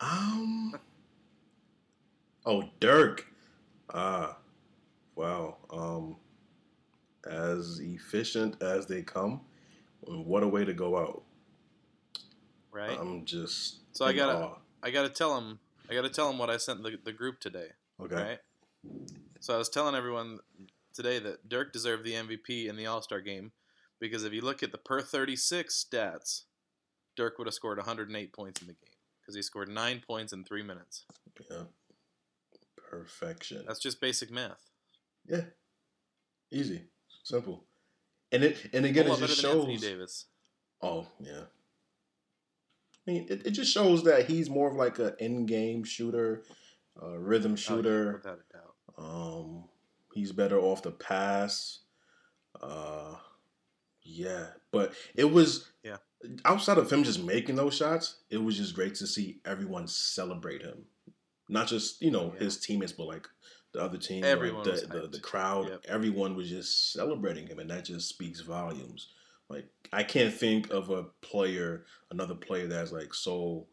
[0.00, 0.74] Um.
[2.46, 3.26] Oh, Dirk.
[3.94, 4.36] Ah,
[5.16, 5.56] wow.
[5.70, 6.16] Um,
[7.30, 9.40] as efficient as they come,
[10.02, 11.22] what a way to go out.
[12.72, 12.96] right?
[12.98, 14.58] I'm just So I gotta- awe.
[14.82, 15.58] I gotta tell him.
[15.88, 17.72] I gotta tell him what I sent the the group today.
[17.98, 18.14] Okay.
[18.14, 18.40] Right.
[19.40, 20.38] So I was telling everyone
[20.94, 23.52] today that Dirk deserved the MVP in the All Star game
[23.98, 26.44] because if you look at the per 36 stats,
[27.16, 30.44] Dirk would have scored 108 points in the game because he scored nine points in
[30.44, 31.04] three minutes.
[31.50, 31.64] Yeah.
[32.90, 33.64] Perfection.
[33.66, 34.68] That's just basic math.
[35.28, 35.42] yeah.
[36.52, 36.82] Easy.
[37.22, 37.64] Simple.
[38.32, 40.24] And it and again it just than Anthony shows Davis.
[40.82, 41.42] Oh, yeah.
[43.06, 46.42] I mean, it, it just shows that he's more of like an in-game shooter,
[47.00, 48.12] uh, rhythm Oh, yeah, shooter.
[48.14, 48.74] without a doubt.
[48.98, 49.64] Um,
[50.14, 51.80] he's better off the pass.
[52.60, 53.14] Uh,
[54.02, 55.98] yeah, but it was Yeah.
[56.44, 58.16] outside of him just making those shots.
[58.30, 60.84] It was just great to see everyone celebrate him,
[61.50, 62.44] not just you know Yeah.
[62.44, 63.26] his teammates, but like
[63.72, 65.68] the other team, Everyone like the, the, the crowd.
[65.68, 65.84] Yep.
[65.88, 69.08] Everyone was just celebrating him, and that just speaks volumes.
[69.48, 73.66] Like I can't think of a player, another player that's like so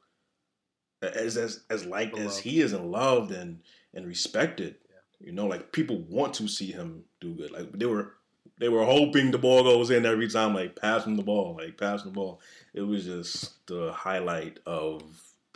[1.02, 3.60] as as as liked as he is and loved and
[3.94, 4.76] and respected.
[4.90, 5.28] Yeah.
[5.28, 7.52] You know, like people want to see him do good.
[7.52, 8.13] Like they were
[8.60, 11.78] they were hoping the ball goes in every time, like pass him the ball, like
[11.78, 12.42] pass him the ball.
[12.74, 15.04] It was just the highlight of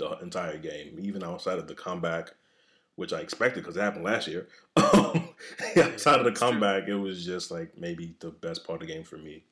[0.02, 2.32] the entire game, even outside of the comeback,
[2.96, 4.48] which I expected because it happened last year.
[4.78, 9.04] outside of the comeback, it was just like maybe the best part of the game
[9.04, 9.44] for me.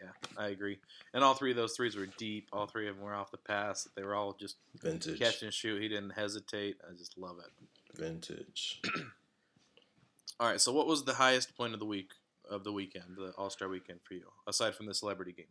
[0.00, 0.78] Yeah, I agree.
[1.12, 2.48] And all three of those threes were deep.
[2.52, 3.88] All three of them were off the pass.
[3.94, 5.80] They were all just Vintage, catch and shoot.
[5.80, 6.76] He didn't hesitate.
[6.88, 7.96] I just love it.
[7.96, 8.80] vintage.
[10.40, 10.60] All right.
[10.60, 12.10] So, what was the highest point of the week
[12.50, 15.46] of the weekend, the All Star weekend for you, aside from the celebrity game?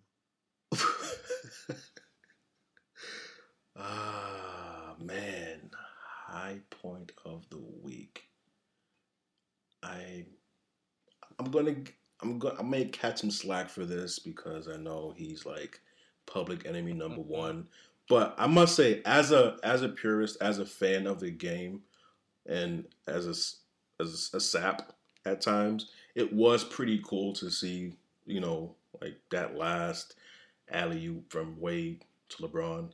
[3.75, 5.71] Ah man,
[6.27, 8.27] high point of the week.
[9.81, 10.25] I
[11.39, 11.75] I'm gonna
[12.21, 15.81] I'm gonna I may catch him slack for this because I know he's like
[16.25, 17.25] public enemy number Mhm.
[17.27, 17.69] one.
[18.09, 21.83] But I must say, as a as a purist, as a fan of the game,
[22.45, 24.93] and as a as a sap
[25.25, 30.15] at times, it was pretty cool to see you know like that last
[30.69, 32.91] alley oop from Wade to LeBron.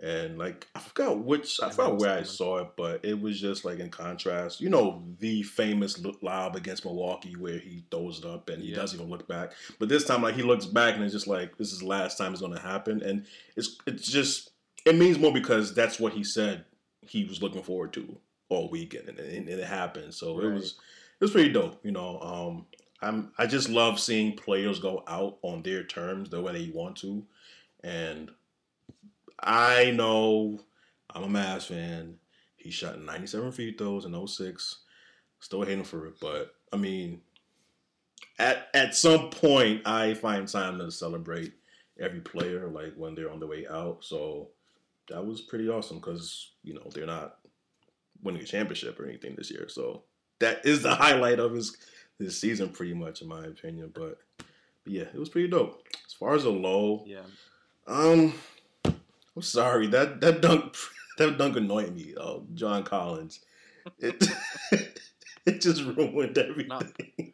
[0.00, 3.40] And like I forgot which I I forgot where I saw it, but it was
[3.40, 4.60] just like in contrast.
[4.60, 8.76] You know, the famous lob against Milwaukee where he throws it up and he Yeah.
[8.76, 9.52] doesn't even look back.
[9.78, 12.18] But this time, like he looks back and it's just like this is the last
[12.18, 13.24] time it's going to happen, and
[13.56, 14.50] it's it's just
[14.84, 16.64] it means more because that's what he said
[17.00, 20.12] he was looking forward to all weekend, and, and, and it happened.
[20.12, 20.74] So it was
[21.18, 21.80] it was pretty dope.
[21.84, 22.66] You know, um,
[23.00, 26.96] I'm I just love seeing players go out on their terms the way they want
[26.96, 27.24] to,
[27.82, 28.30] and
[29.40, 30.60] I know
[31.10, 32.16] I'm a Mavs fan.
[32.56, 34.78] He shot 97 free throws in 06.
[35.40, 37.20] Still hating for it, but I mean,
[38.38, 41.52] at at some point, I find time to celebrate
[42.00, 43.98] every player, like when they're on their way out.
[44.00, 44.48] So
[45.08, 47.38] that was pretty awesome because you know they're not
[48.22, 49.68] winning a championship or anything this year.
[49.68, 50.04] So
[50.38, 51.76] that is the highlight of his
[52.18, 53.92] his season, pretty much, in my opinion.
[53.94, 54.46] But, but
[54.92, 55.82] yeah, it was pretty dope.
[56.06, 57.20] As far as a low, Yeah.
[57.86, 58.32] um,
[59.36, 60.74] I'm sorry that that dunk
[61.18, 62.14] that dunk annoyed me.
[62.18, 63.40] Oh, John Collins,
[63.98, 64.26] it
[65.46, 67.32] it just ruined everything.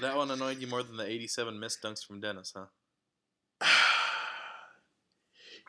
[0.00, 2.66] That one annoyed you more than the 87 missed dunks from Dennis, huh?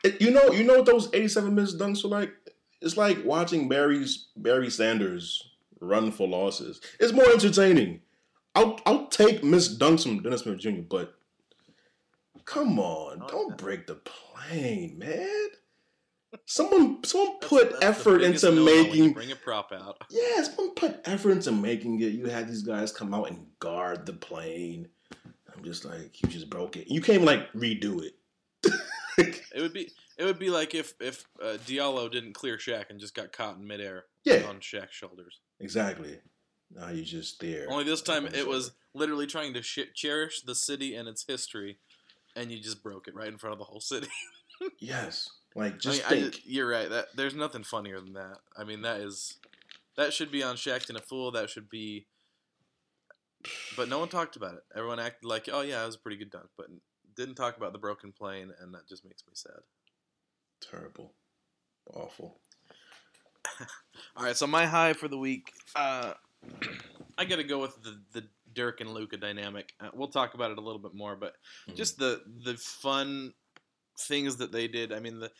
[0.02, 2.32] It- you know, you know what those 87 missed dunks were like.
[2.80, 6.80] It's like watching Barry's Barry Sanders run for losses.
[6.98, 8.00] It's more entertaining.
[8.54, 11.14] I'll I'll take missed dunks from Dennis Smith Jr., but
[12.46, 15.48] come on, I don't break the plane, man.
[16.46, 19.98] Someone someone That's- put that's effort into you making Bring a prop out.
[20.10, 22.12] Yeah, someone put effort into making it.
[22.12, 24.88] You had these guys come out and guard the plane.
[25.52, 26.88] I'm just like, you just broke it.
[26.88, 28.14] You can't like redo it.
[29.52, 32.98] It would be it would be like if if uh, Diallo didn't clear Shaq and
[33.00, 35.40] just got caught in midair yeah, on Shaq's shoulders.
[35.58, 36.20] exactly.
[36.74, 37.66] Now you're just there.
[37.68, 41.80] Only this time it was literally trying to sh- cherish the city and its history,
[42.36, 44.08] and you just broke it right in front of the whole city.
[44.78, 46.34] Yes, like I just mean, think.
[46.34, 46.88] ju- you're right.
[46.88, 48.38] That there's nothing funnier than that.
[48.56, 49.38] I mean, that is
[49.96, 51.30] that should be on Shaqtin' a Fool.
[51.32, 52.06] That should be.
[53.76, 54.64] But no one talked about it.
[54.76, 56.66] Everyone acted like, "Oh yeah, it was a pretty good dunk," but
[57.16, 59.60] didn't talk about the broken plane, and that just makes me sad.
[60.60, 61.14] Terrible,
[61.94, 62.38] awful.
[64.16, 66.12] All right, so my high for the week, uh,
[67.16, 69.72] I got to go with the the Dirk and Luka dynamic.
[69.80, 71.34] Uh, we'll talk about it a little bit more, but
[71.68, 71.76] Mhm.
[71.76, 73.32] just the the fun
[74.06, 74.92] things that they did.
[74.92, 75.30] I mean, the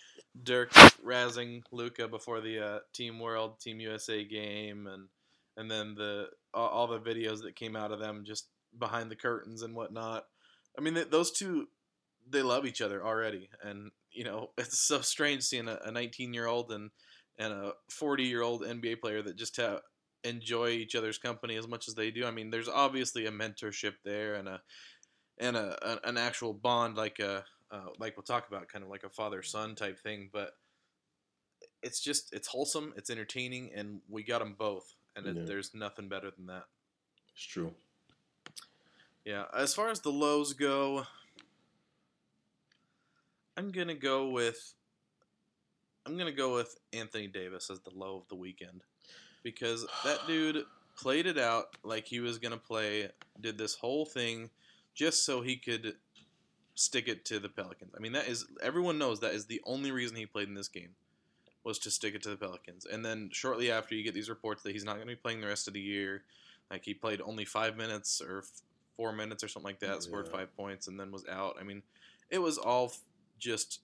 [0.42, 0.72] Dirk
[1.04, 5.08] razzing Luka before the uh, Team World, Team USA game, and
[5.56, 9.16] and then the all, all the videos that came out of them just behind the
[9.16, 10.24] curtains and whatnot.
[10.78, 11.68] I mean, th- those two
[12.28, 16.46] they love each other already, and you know it's so strange seeing a 19 year
[16.46, 16.90] old and
[17.38, 19.80] and a 40 year old NBA player that just have,
[20.24, 22.26] enjoy each other's company as much as they do.
[22.26, 24.60] I mean, there's obviously a mentorship there and a
[25.38, 28.90] and a, a an actual bond like a uh, like we'll talk about, kind of
[28.90, 30.56] like a father son type thing, but
[31.82, 36.08] it's just it's wholesome, it's entertaining, and we got them both, and it, there's nothing
[36.08, 36.64] better than that.
[37.34, 37.72] It's true.
[39.24, 41.06] Yeah, as far as the lows go,
[43.56, 44.74] I'm gonna go with
[46.06, 48.82] I'm gonna go with Anthony Davis as the low of the weekend
[49.42, 50.64] because that dude
[50.96, 53.08] played it out like he was gonna play,
[53.40, 54.50] did this whole thing
[54.94, 55.94] just so he could
[56.74, 57.92] stick it to the Pelicans.
[57.96, 60.68] I mean, that is everyone knows that is the only reason he played in this
[60.68, 60.90] game
[61.62, 62.86] was to stick it to the Pelicans.
[62.86, 65.40] And then shortly after, you get these reports that he's not going to be playing
[65.42, 66.22] the rest of the year.
[66.70, 68.62] Like he played only five minutes or f-
[68.96, 70.38] four minutes or something like that, scored Yeah.
[70.38, 71.56] five points, and then was out.
[71.60, 71.82] I mean,
[72.30, 73.00] it was all f-
[73.38, 73.80] just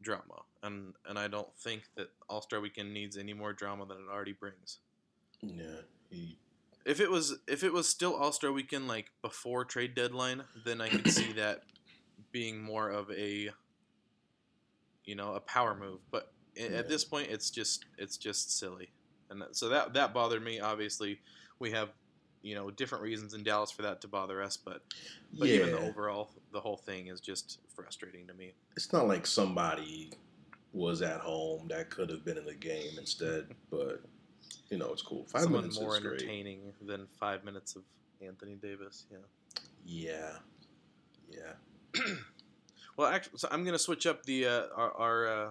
[0.00, 3.98] drama, and and I don't think that All Star Weekend needs any more drama than
[3.98, 4.78] it already brings.
[5.42, 6.38] Yeah, he.
[6.84, 10.80] If it was if it was still All Star Weekend like before trade deadline, then
[10.80, 11.62] I could see that
[12.32, 13.50] being more of a
[15.04, 16.00] you know a power move.
[16.10, 16.78] But Yeah.
[16.78, 18.90] at this point, it's just it's just silly,
[19.30, 20.60] and that, so that that bothered me.
[20.60, 21.20] Obviously,
[21.58, 21.90] we have
[22.42, 24.82] you know different reasons in Dallas for that to bother us, but
[25.38, 28.52] but yeah, even the overall the whole thing is just frustrating to me.
[28.76, 30.10] it's not like somebody
[30.74, 34.02] was at home that could have been in the game instead, but
[34.70, 35.24] you know it's cool.
[35.26, 36.20] Five Someone minutes more is great.
[36.20, 37.82] entertaining than five minutes of
[38.20, 39.06] Anthony Davis.
[39.10, 39.18] Yeah.
[39.84, 40.32] Yeah,
[41.30, 41.52] yeah.
[42.96, 45.48] Well, actually, so I'm going to switch up the uh, our our, uh,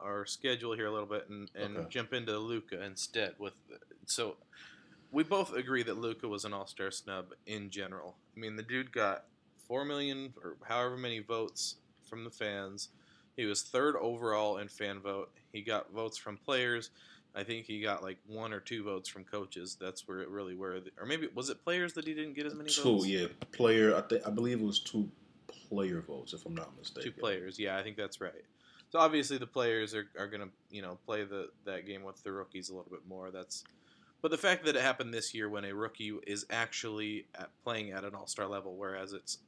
[0.00, 1.86] our schedule here a little bit and, and Okay.
[1.90, 3.34] jump into Luka instead.
[3.38, 3.52] With
[4.06, 4.36] so
[5.12, 8.16] we both agree that Luka was an All Star snub in general.
[8.34, 9.24] I mean, the dude got
[9.68, 11.76] four million or however many votes
[12.08, 12.88] from the fans.
[13.36, 15.30] He was third overall in fan vote.
[15.52, 16.90] He got votes from players.
[17.34, 19.76] I think he got like one or two votes from coaches.
[19.78, 20.78] That's where it really were.
[20.98, 23.06] Or maybe was it players that he didn't get as many Two, votes?
[23.06, 23.26] yeah.
[23.52, 25.10] Player, I think I believe it was two
[25.68, 27.12] player votes, if I'm not mistaken.
[27.12, 28.44] Two players, yeah, I think that's right.
[28.90, 32.32] So obviously the players are, are gonna you know play the that game with the
[32.32, 33.30] rookies a little bit more.
[33.30, 33.64] That's
[34.22, 37.90] but the fact that it happened this year when a rookie is actually at, playing
[37.90, 39.38] at an all star level, whereas it's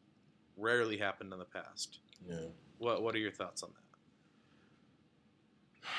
[0.56, 2.00] rarely happened in the past.
[2.28, 2.46] Yeah.
[2.78, 5.88] What what are your thoughts on that?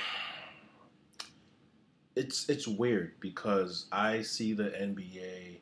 [2.15, 5.59] It's it's weird because I see the NBA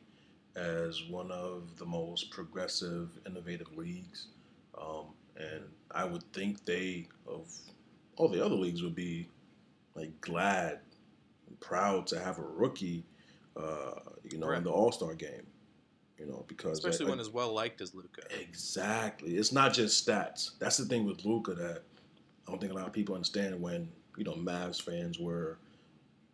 [0.56, 4.28] as one of the most progressive, innovative leagues,
[4.80, 7.50] um, and I would think they of
[8.16, 9.28] all the other leagues would be
[9.94, 10.80] like glad
[11.48, 13.04] and proud to have a rookie,
[13.56, 14.58] uh, you know, Right.
[14.58, 15.46] in the All Star game.
[16.18, 18.22] You know, because Especially I- when as well liked as Luka.
[18.40, 19.36] Exactly.
[19.36, 20.52] It's not just stats.
[20.58, 21.82] That's the thing with Luka that
[22.46, 25.58] I don't think a lot of people understand when, you know, Mavs fans were,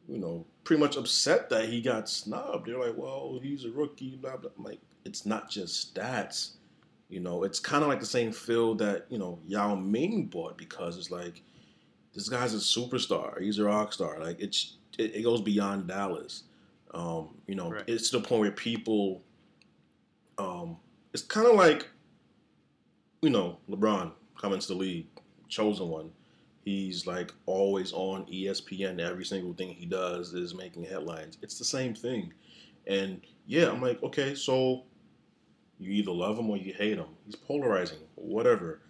[0.08, 2.68] you know, pretty much upset that he got snubbed.
[2.68, 4.50] They're like, well, he's a rookie, blah, blah.
[4.56, 6.52] I'm like, it's not just stats.
[7.12, 10.56] You know, it's kind of like the same feel that, you know, Yao Ming bought
[10.56, 11.42] because it's like,
[12.14, 13.40] this guy's a superstar.
[13.40, 14.18] He's a rock star.
[14.18, 16.44] Like, it's, it, it goes beyond Dallas.
[16.94, 17.84] Um, you know, Right.
[17.86, 19.22] it's to the point where people,
[20.38, 20.76] um,
[21.12, 21.88] it's kind of like
[23.22, 25.06] you know, LeBron coming to the league,
[25.48, 26.10] chosen one.
[26.64, 29.00] He's like always on ESPN.
[29.00, 31.38] Every single thing he does is making headlines.
[31.42, 32.32] It's the same thing.
[32.86, 34.82] And yeah, I'm like, okay, so
[35.82, 37.06] you either love him or you hate him.
[37.24, 38.80] He's polarizing, whatever.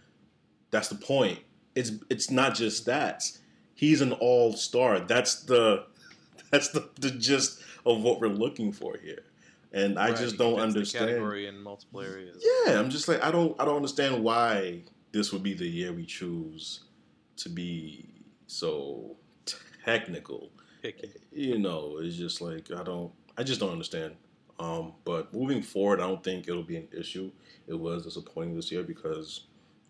[0.71, 1.41] That's the point.
[1.75, 3.39] It's it's not just stats.
[3.75, 5.01] He's an all star.
[5.01, 5.87] That's the
[6.51, 9.25] that's the, the gist of what we're looking for here.
[9.73, 11.09] And I just don't understand.
[11.09, 12.45] category in multiple areas.
[12.67, 14.83] Yeah, I'm just like I don't I don't understand why
[15.13, 16.81] this would be the year we choose
[17.37, 18.07] to be
[18.47, 19.17] so
[19.85, 20.51] technical.
[20.83, 21.11] Picky.
[21.31, 24.15] You know, it's just like I don't I just don't understand.
[24.63, 27.33] Um, but moving forward, I don't think it'll be an issue.
[27.67, 29.47] It was disappointing this year because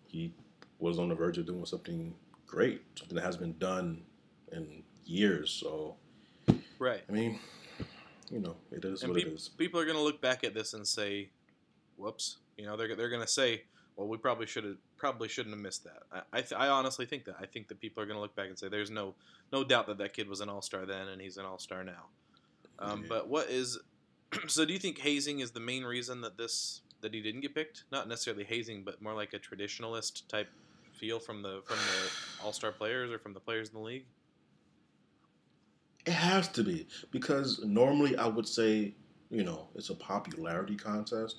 [0.07, 0.33] he
[0.79, 2.15] was on the verge of doing something
[2.47, 4.03] great, something that has been done
[4.51, 5.51] in years.
[5.51, 5.97] So
[6.79, 7.03] Right.
[7.09, 7.39] I mean,
[8.31, 9.51] you know, it is and what peop- it is.
[9.51, 11.29] people are going to look back at this and say,
[11.97, 13.65] "Whoops!" You know, they're they're going to say,
[13.95, 17.05] "Well, we probably should have probably shouldn't have missed that." I I, th- I honestly
[17.07, 17.37] think that.
[17.39, 19.15] I think that people are going to look back and say, "There's no
[19.53, 21.85] no doubt that that kid was an all star then, and he's an all star
[21.85, 22.07] now."
[22.79, 23.07] Um, Yeah.
[23.11, 23.79] But what is
[24.49, 24.65] so?
[24.65, 27.85] Do you think hazing is the main reason that this that he didn't get picked?
[27.91, 30.49] Not necessarily hazing, but more like a traditionalist type
[30.93, 34.07] feel from the from the all star players or from the players in the league.
[36.07, 38.95] It has to be because normally I would say,
[39.31, 41.37] you know, it's a popularity contest,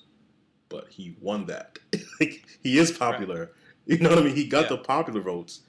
[0.68, 1.78] but he won that.
[2.20, 3.50] Like, he is popular,
[3.86, 4.36] You know what I mean?
[4.36, 4.76] He got Yeah.
[4.76, 5.62] the popular votes.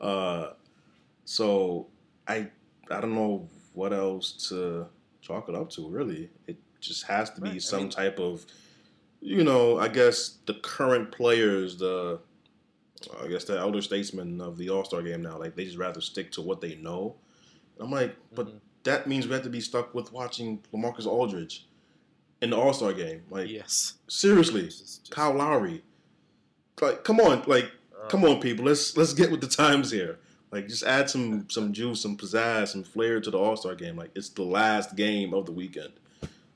[0.00, 0.52] Uh,
[1.24, 1.88] so
[2.26, 2.50] I
[2.90, 4.86] I don't know what else to
[5.20, 5.88] chalk it up to.
[5.88, 8.46] Really, it just has to be Right, I some mean- type of,
[9.20, 12.20] you know, I guess the current players, the
[13.22, 16.00] I guess the elder statesmen of the All Star game now, like they just rather
[16.02, 17.16] stick to what they know.
[17.78, 18.60] I'm like, but Mhm.
[18.82, 21.66] that means we have to be stuck with watching LaMarcus Aldridge
[22.42, 23.22] in the All Star game.
[23.30, 23.94] Like yes.
[24.08, 25.82] seriously, Just- just- Kyle Lowry.
[26.80, 28.64] Like, come on, like, uh, come on, people.
[28.66, 30.18] Let's let's get with the times here.
[30.50, 33.96] Like, just add some some juice, some pizzazz, some flair to the All Star game.
[33.96, 35.92] Like, it's the last game of the weekend.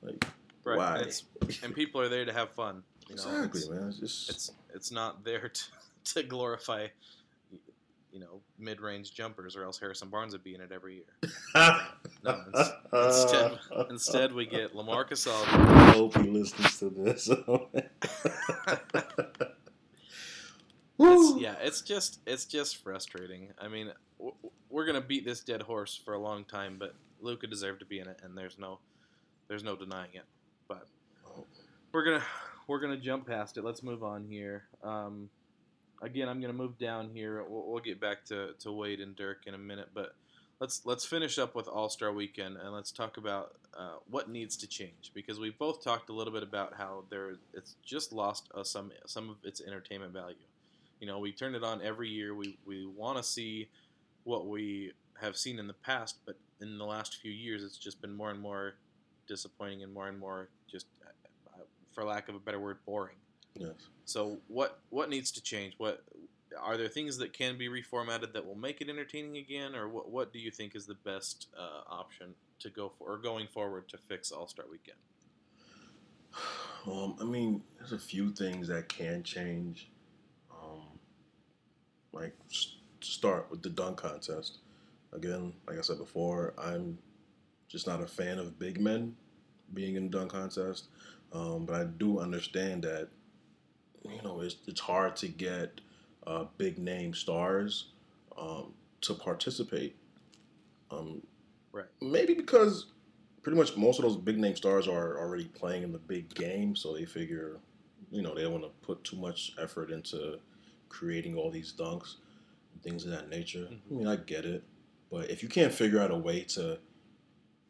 [0.04, 0.24] Like,
[0.64, 0.78] Right.
[0.78, 0.96] why?
[0.98, 1.24] And, it's,
[1.62, 2.82] and people are there to have fun.
[3.08, 3.88] You know, exactly, it's, man.
[3.88, 5.62] It's just it's it's not there to,
[6.14, 6.86] to glorify,
[8.12, 11.32] you know, mid-range jumpers, or else Harrison Barnes would be in it every year.
[12.24, 13.58] No, ins- instead,
[13.90, 15.68] instead we get LaMarcus Aldridge.
[15.68, 17.28] I hope he listens to this.
[20.98, 23.48] It's, yeah, it's just it's just frustrating.
[23.60, 24.34] I mean, w-
[24.70, 27.98] we're gonna beat this dead horse for a long time, but Luka deserved to be
[27.98, 28.78] in it, and there's no
[29.48, 30.24] there's no denying it.
[30.68, 30.86] But
[31.92, 32.24] we're gonna
[32.66, 33.64] we're gonna jump past it.
[33.64, 34.64] Let's move on here.
[34.82, 35.28] Um,
[36.02, 37.44] again, I'm gonna move down here.
[37.48, 40.14] We'll, we'll get back to, to Wade and Dirk in a minute, but
[40.60, 44.56] let's let's finish up with All Star Weekend and let's talk about uh, what needs
[44.58, 48.48] to change because we both talked a little bit about how there it's just lost
[48.54, 50.36] uh, some some of its entertainment value.
[51.00, 52.34] You know, we turn it on every year.
[52.34, 53.68] We we want to see
[54.24, 58.00] what we have seen in the past, but in the last few years, it's just
[58.00, 58.74] been more and more
[59.26, 61.60] disappointing and more and more just, uh,
[61.92, 63.16] for lack of a better word, boring.
[63.54, 63.74] Yes.
[64.04, 65.74] So what what needs to change?
[65.78, 66.02] What
[66.60, 70.10] are there things that can be reformatted that will make it entertaining again, or what
[70.10, 73.88] what do you think is the best uh, option to go for or going forward
[73.88, 74.98] to fix All Star Weekend?
[76.86, 79.88] Um, I mean, there's a few things that can change.
[80.50, 80.82] Um,
[82.12, 82.34] like
[83.00, 84.58] start with the dunk contest.
[85.14, 86.98] Again, like I said before, I'm
[87.74, 89.16] just not a fan of big men
[89.74, 90.86] being in the dunk contest.
[91.32, 93.08] Um, but I do understand that
[94.04, 95.80] you know it's it's hard to get
[96.26, 97.88] uh, big name stars
[98.38, 98.72] um,
[99.02, 99.96] to participate.
[100.90, 101.22] Um,
[101.72, 101.86] Right.
[102.00, 102.86] Maybe because
[103.42, 106.76] pretty much most of those big name stars are already playing in the big game,
[106.76, 107.56] so they figure,
[108.12, 110.38] you know, they don't want to put too much effort into
[110.88, 112.18] creating all these dunks
[112.72, 113.66] and things of that nature.
[113.68, 113.80] Mhm.
[113.90, 114.62] I mean, I get it,
[115.10, 116.78] but if you can't figure out a way to,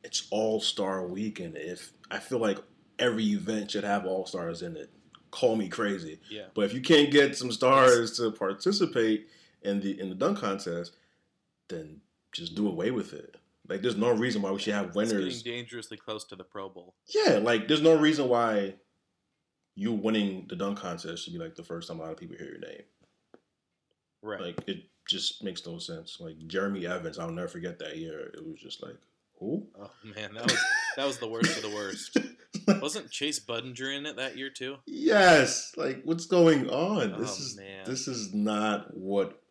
[0.05, 1.57] it's All Star Weekend.
[1.57, 2.59] If I feel like
[2.99, 4.91] every event should have All Stars in it,
[5.31, 6.21] call me crazy.
[6.31, 9.29] Yeah, But if you can't get some stars to participate
[9.63, 10.97] in the in the dunk contest,
[11.69, 12.01] then
[12.33, 13.37] just do away with it.
[13.67, 15.43] Like, there's no reason why we should have winners.
[15.43, 16.95] getting dangerously close to the Pro Bowl.
[17.09, 18.75] Yeah, like there's no reason why
[19.75, 22.37] you winning the dunk contest should be like the first time a lot of people
[22.37, 22.83] hear your name.
[24.23, 24.41] Right.
[24.41, 26.19] Like it just makes no sense.
[26.21, 28.31] Like Jeremy Evans, I'll never forget that year.
[28.35, 28.97] It was just like,
[29.45, 29.67] who?
[29.81, 30.59] oh man, that was
[30.97, 32.17] that was the worst of the worst.
[32.81, 34.77] Wasn't Chase Budinger in it that year too?
[34.87, 35.73] yes.
[35.77, 37.21] Like what's going on?
[37.21, 37.85] This Oh, is man.
[37.87, 39.43] this is not what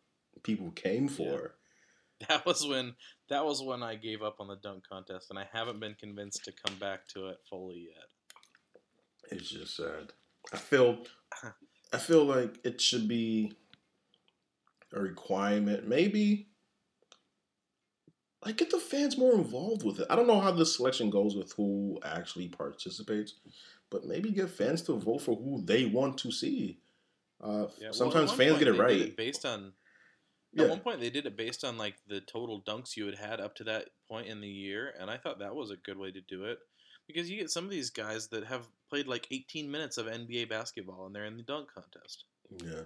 [0.43, 1.55] people came for.
[2.29, 2.95] That was when
[3.29, 6.45] that was when I gave up on the dunk contest, and I haven't been convinced
[6.45, 9.31] to come back to it fully yet.
[9.37, 10.13] It's just sad.
[10.53, 10.99] I feel
[11.93, 13.51] I feel like it should be
[14.93, 15.87] a requirement.
[15.87, 16.47] Maybe
[18.45, 20.07] like get the fans more involved with it.
[20.09, 23.35] I don't know how the selection goes with who actually participates,
[23.89, 26.79] but maybe get fans to vote for who they want to see.
[27.41, 29.15] Uh, Yeah, well, sometimes fans get it right.
[29.15, 29.73] based on
[30.53, 30.63] Yeah.
[30.65, 33.39] at one point they did it based on like the total dunks you had had
[33.41, 36.11] up to that point in the year, and I thought that was a good way
[36.11, 36.59] to do it
[37.07, 40.47] because you get some of these guys that have played like 18 minutes of NBA
[40.49, 42.25] basketball and they're in the dunk contest.
[42.63, 42.83] Yeah,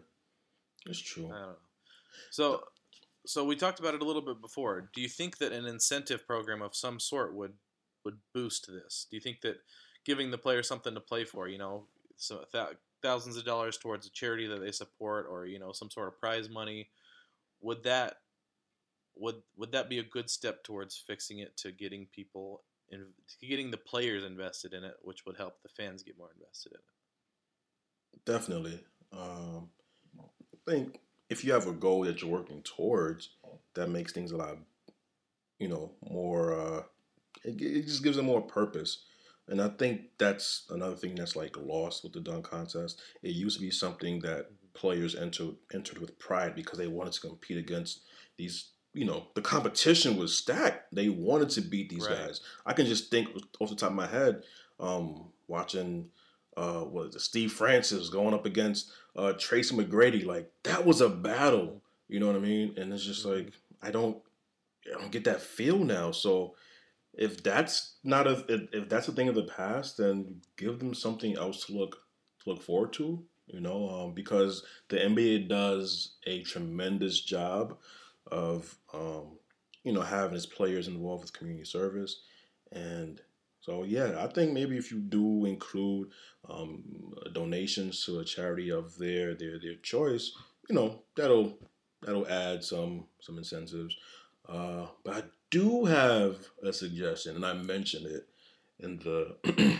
[0.85, 1.25] it's true.
[1.25, 1.55] I don't know.
[2.31, 2.63] So,
[3.27, 4.89] so we talked about it a little bit before.
[4.93, 7.53] Do you think that an incentive program of some sort would
[8.05, 9.05] would boost this?
[9.09, 9.57] Do you think that
[10.05, 14.07] giving the player something to play for, you know, so th- thousands of dollars towards
[14.07, 16.89] a charity that they support, or you know, some sort of prize money,
[17.61, 18.15] would that
[19.15, 23.05] would would that be a good step towards fixing it to getting people in,
[23.41, 26.79] getting the players invested in it, which would help the fans get more invested in
[26.79, 28.25] it?
[28.25, 28.83] Definitely.
[29.11, 29.69] Um,
[30.19, 33.29] I think if you have a goal that you're working towards,
[33.73, 34.57] that makes things a lot,
[35.59, 36.53] you know, more.
[36.53, 36.83] Uh,
[37.43, 39.03] it, it just gives them more purpose.
[39.49, 43.01] And I think that's another thing that's like lost with the dunk contest.
[43.23, 47.21] It used to be something that players entered entered with pride because they wanted to
[47.21, 48.01] compete against
[48.37, 48.71] these.
[48.93, 50.93] You know, the competition was stacked.
[50.93, 52.17] They wanted to beat these Right.
[52.17, 52.41] guys.
[52.65, 54.43] I can just think off the top of my head,
[54.79, 56.09] um, watching
[56.57, 60.25] uh, it, Steve Francis going up against uh, Tracy McGrady.
[60.25, 61.83] Like that was a battle.
[62.09, 62.75] You know what I mean?
[62.77, 63.35] And it's just Mhm.
[63.45, 64.21] like I don't,
[64.87, 66.11] I don't get that feel now.
[66.11, 66.55] So
[67.13, 70.93] if that's not a, if, if that's a thing of the past, then give them
[70.93, 71.97] something else to look
[72.43, 73.23] to look forward to.
[73.47, 77.77] You know, um, because the NBA does a tremendous job
[78.31, 79.37] of, um,
[79.83, 82.21] you know, having its players involved with community service,
[82.73, 83.21] and
[83.67, 86.11] so yeah, I think maybe if you do include
[86.49, 90.31] um, donations to a charity of their their their choice,
[90.69, 91.59] you know, that'll
[92.01, 93.97] that'll add some some incentives.
[94.47, 98.29] Uh, but I do have a suggestion, and I mentioned it
[98.79, 99.35] in the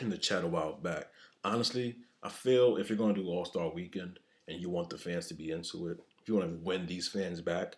[0.00, 1.06] in the chat a while back.
[1.42, 4.98] Honestly, I feel if you're going to do All Star Weekend and you want the
[4.98, 7.74] fans to be into it, if you want to win these fans back,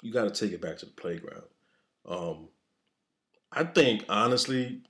[0.00, 1.44] you got to take it back to the playground.
[2.08, 2.48] Um,
[3.52, 4.82] I think honestly,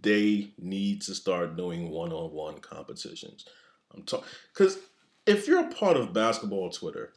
[0.00, 3.46] they need to start doing one-on-one competitions.
[3.94, 4.78] I'm talking because
[5.26, 7.12] if you're a part of basketball Twitter,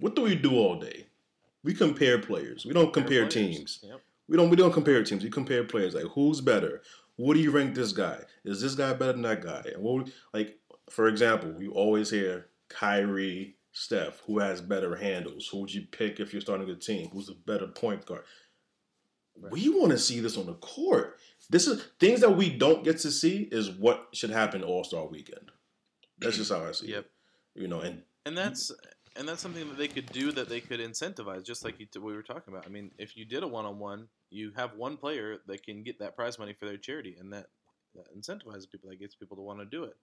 [0.00, 1.06] what do we do all day?
[1.62, 2.64] We compare players.
[2.66, 3.34] We don't compare Players.
[3.34, 3.80] teams.
[3.82, 4.00] Yep.
[4.28, 5.22] We don't we don't compare teams.
[5.24, 5.94] We compare players.
[5.94, 6.82] Like who's better?
[7.16, 8.20] What do you rank this guy?
[8.44, 9.64] Is this guy better than that guy?
[9.74, 10.58] And what like
[10.90, 15.48] for example, you always hear Kyrie, Steph, who has better handles?
[15.48, 17.08] Who would you pick if you're starting a team?
[17.10, 18.24] Who's a better point guard?
[19.40, 19.52] Right.
[19.52, 21.18] We want to see this on the court.
[21.50, 25.06] This is things that we don't get to see is what should happen All Star
[25.06, 25.50] Weekend.
[26.18, 27.04] That's just how I see Yep.
[27.04, 27.60] it.
[27.60, 28.72] You know, and And that's
[29.16, 32.14] and that's something that they could do that they could incentivize, just like you, we
[32.14, 32.66] were talking about.
[32.66, 36.16] I mean, if you did a one-on-one, you have one player that can get that
[36.16, 37.46] prize money for their charity, and that,
[37.94, 38.90] that incentivizes people.
[38.90, 39.96] That gets people to want to do it.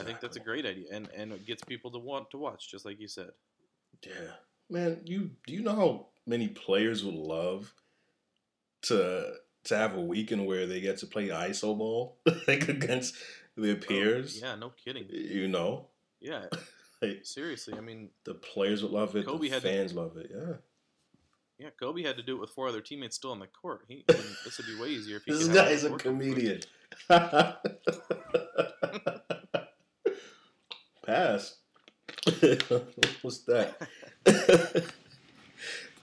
[0.00, 2.70] I think that's a great idea, and and it gets people to want to watch,
[2.70, 3.30] just like you said.
[4.06, 4.32] Yeah,
[4.70, 5.00] man.
[5.04, 7.74] You do you know how many players would love
[8.82, 12.70] to to have a weekend where they get to play iso ball like mm-hmm.
[12.70, 13.16] against
[13.56, 14.40] their oh, peers?
[14.42, 15.06] Oh, yeah, no kidding.
[15.10, 15.88] You know,
[16.20, 16.44] Yeah,
[17.02, 17.74] like, seriously.
[17.76, 19.26] I mean, the players would love it.
[19.26, 20.30] Kobe the had to- fans love it.
[20.34, 20.54] Yeah.
[21.58, 23.84] yeah, Kobe had to do it with four other teammates still on the court.
[23.88, 25.32] He, I mean, this would be way easier if he.
[25.32, 26.60] This guy's a comedian.
[31.06, 31.56] Pass.
[33.22, 33.76] What's that?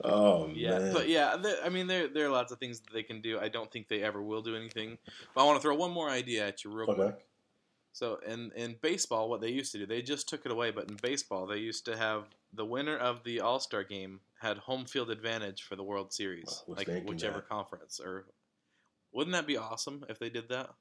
[0.03, 0.93] Oh Yeah, man.
[0.93, 3.39] but yeah, I mean, there there are lots of things that they can do.
[3.39, 4.97] I don't think they ever will do anything.
[5.33, 6.95] But I want to throw one more idea at you real Okay.
[7.01, 7.25] quick.
[7.93, 10.71] So in in baseball, what they used to do, they just took it away.
[10.71, 14.57] But in baseball, they used to have the winner of the All Star game had
[14.57, 17.49] home field advantage for the World Series, I was like whichever that.
[17.49, 17.99] conference.
[18.03, 18.25] Or
[19.13, 20.71] wouldn't that be awesome if they did that?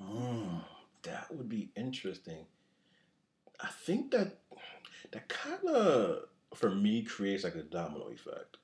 [0.00, 0.64] Mm,
[1.02, 2.46] that would be interesting.
[3.60, 4.38] I think that
[5.12, 6.24] that kind of
[6.54, 8.58] for me creates like a domino effect.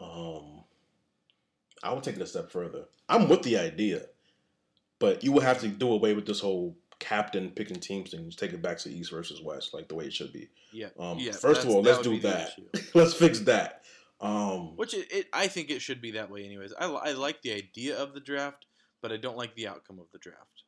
[0.00, 0.64] Um,
[1.82, 2.84] I would take it a step further.
[3.08, 4.02] I'm with the idea,
[4.98, 8.26] but you would have to do away with this whole captain picking teams thing.
[8.26, 10.48] Just take it back to East versus West, like the way it should be.
[10.72, 10.88] Yeah.
[10.98, 11.32] Um, yeah.
[11.32, 12.52] first of all, let's do that.
[12.94, 13.82] Let's fix that.
[14.20, 16.74] Um, Which it, it, I think it should be that way, anyways.
[16.78, 18.66] I, I like the idea of the draft,
[19.00, 20.64] but I don't like the outcome of the draft.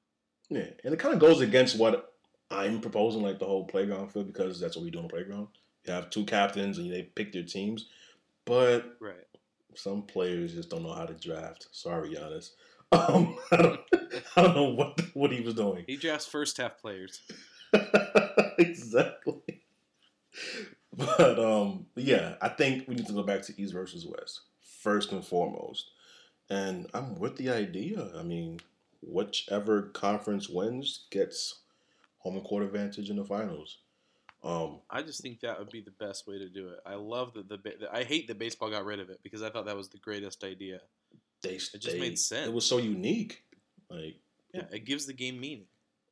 [0.48, 2.14] Yeah, and it kind of goes against what
[2.50, 5.48] I'm proposing, like the whole playground field, because that's what we do on the playground.
[5.86, 7.88] You have two captains and they pick their teams,
[8.44, 9.26] but Right.
[9.74, 11.68] some players just don't know how to draft.
[11.72, 12.50] Sorry, Giannis.
[12.92, 13.80] Um, I don't,
[14.36, 15.84] I don't know what what he was doing.
[15.86, 17.22] He drafts first half players.
[18.58, 19.34] exactly.
[20.94, 25.10] But um, yeah, I think we need to go back to East versus West first
[25.12, 25.90] and foremost.
[26.50, 28.10] And I'm with the idea.
[28.14, 28.60] I mean,
[29.00, 31.60] whichever conference wins gets
[32.18, 33.78] home and court advantage in the finals.
[34.44, 36.80] Um, I just think that would be the best way to do it.
[36.84, 39.50] I love that the ba- I hate that baseball got rid of it because I
[39.50, 40.80] thought that was the greatest idea.
[41.42, 42.48] they it just they- made sense.
[42.48, 43.44] It was so unique.
[43.88, 44.16] Like
[44.52, 45.66] Yeah, it gives the game meaning.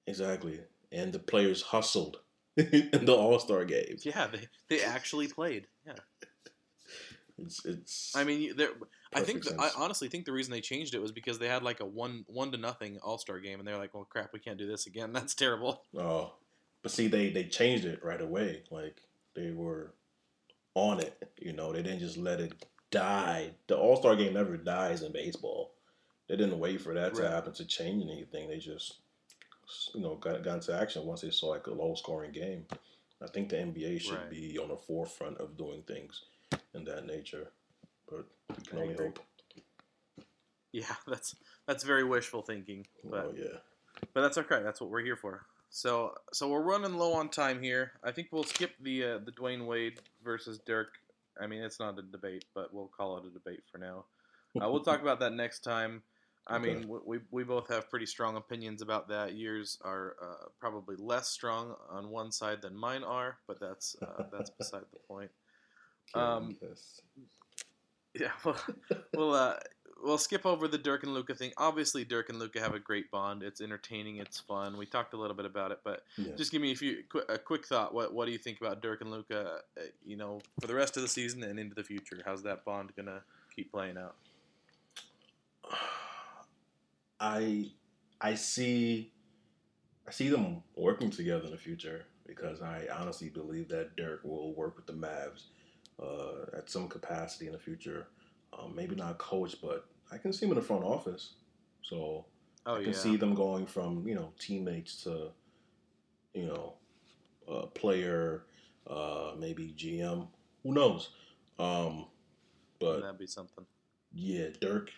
[0.07, 0.61] exactly,
[0.93, 2.21] and the players hustled
[2.57, 3.97] in the All Star game.
[4.03, 5.67] Yeah, they they actually played.
[5.87, 5.95] Yeah,
[7.39, 8.13] It's it's.
[8.15, 8.71] I mean, there.
[9.15, 11.63] I think the, I honestly think the reason they changed it was because they had
[11.63, 14.39] like a one one to nothing All Star game, and they're like, "Well, crap, we
[14.41, 15.13] can't do this again.
[15.15, 16.35] That's terrible." Oh,
[16.83, 18.63] but see, they they changed it right away.
[18.71, 19.01] Like
[19.35, 19.93] they were
[20.75, 21.31] on it.
[21.41, 22.53] You know, they didn't just let it
[22.91, 23.51] die.
[23.67, 25.73] The All Star game never dies in baseball.
[26.29, 28.49] They didn't wait for that to happen to change anything.
[28.49, 28.99] They just
[29.95, 32.67] you know got got into action once they saw like a low scoring game.
[33.23, 34.31] I think the NBA should Right.
[34.31, 36.23] be on the forefront of doing things
[36.73, 37.49] in that nature.
[38.09, 38.25] But
[38.57, 39.07] we can I only agree.
[39.07, 39.19] hope.
[40.73, 41.35] Yeah, that's
[41.67, 43.59] that's very wishful thinking, but Oh yeah.
[44.15, 44.63] but that's okay.
[44.63, 45.45] That's what we're here for.
[45.71, 47.93] So so we're running low on time here.
[48.03, 50.99] I think we'll skip the uh, the Dwyane Wade versus Dirk.
[51.41, 54.05] I mean, it's not a debate, but we'll call it a debate for now.
[54.61, 56.03] Uh, we'll talk about that next time.
[56.47, 56.75] I Okay.
[56.75, 59.35] mean, we, we both have pretty strong opinions about that.
[59.37, 64.25] Yours are uh, probably less strong on one side than mine are, but that's uh,
[64.33, 65.31] that's beside the point.
[66.15, 66.57] Um,
[68.15, 68.61] Yeah, well,
[69.15, 69.55] we'll uh,
[70.03, 71.53] we'll skip over the Dirk and Luka thing.
[71.57, 73.43] Obviously, Dirk and Luka have a great bond.
[73.43, 74.17] It's entertaining.
[74.17, 74.77] It's fun.
[74.77, 76.35] We talked a little bit about it, but Yeah.
[76.37, 77.93] just give me a few a quick thought.
[77.95, 79.63] What what do you think about Dirk and Luka?
[79.77, 82.65] Uh, you know, for the rest of the season and into the future, how's that
[82.65, 83.23] bond gonna
[83.55, 84.17] keep playing out?
[87.21, 87.71] I
[88.21, 89.13] I see
[90.07, 94.55] I see them working together in the future because I honestly believe that Dirk will
[94.55, 95.45] work with the Mavs
[96.03, 98.07] uh, at some capacity in the future.
[98.59, 101.35] Um, maybe not coach, but I can see him in the front office.
[101.83, 102.27] So
[102.67, 105.31] Oh I can yeah, see them going from you know teammates to
[106.35, 106.75] you know
[107.51, 108.45] uh, player,
[108.89, 110.29] uh, maybe GM.
[110.63, 111.11] Who knows?
[111.59, 112.07] Um,
[112.79, 113.65] but that'd be something.
[114.13, 114.91] yeah, Dirk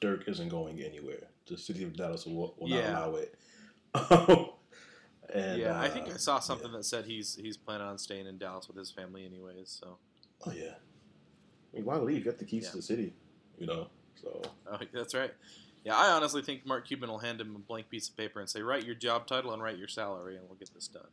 [0.00, 1.28] Dirk isn't going anywhere.
[1.46, 2.80] The city of Dallas will, will Yeah.
[2.80, 3.34] not allow it.
[5.34, 6.78] and yeah, I think uh, I saw something yeah.
[6.78, 9.70] that said he's he's planning on staying in Dallas with his family anyways.
[9.80, 9.98] So
[10.46, 10.74] Oh yeah.
[11.74, 12.18] Mean, why leave?
[12.18, 12.70] You got the keys Yeah.
[12.70, 13.12] to the city,
[13.58, 13.88] you know.
[14.20, 15.32] So oh, that's right.
[15.84, 18.48] Yeah, I honestly think Mark Cuban will hand him a blank piece of paper and
[18.48, 21.08] say, "Write your job title and write your salary, and we'll get this done."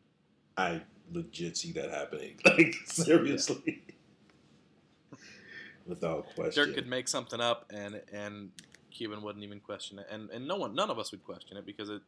[0.58, 0.82] I
[1.12, 2.40] legit see that happening.
[2.46, 3.84] Like seriously,
[5.86, 6.66] without question.
[6.66, 8.52] Dirk could make something up, and and
[8.92, 11.66] Cuban wouldn't even question it, and and no one, none of us would question it
[11.66, 12.02] because it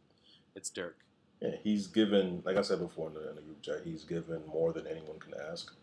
[0.56, 0.98] it's Dirk.
[1.42, 4.42] Yeah, he's given, like I said before in the, in the group chat, he's given
[4.48, 5.74] more than anyone can ask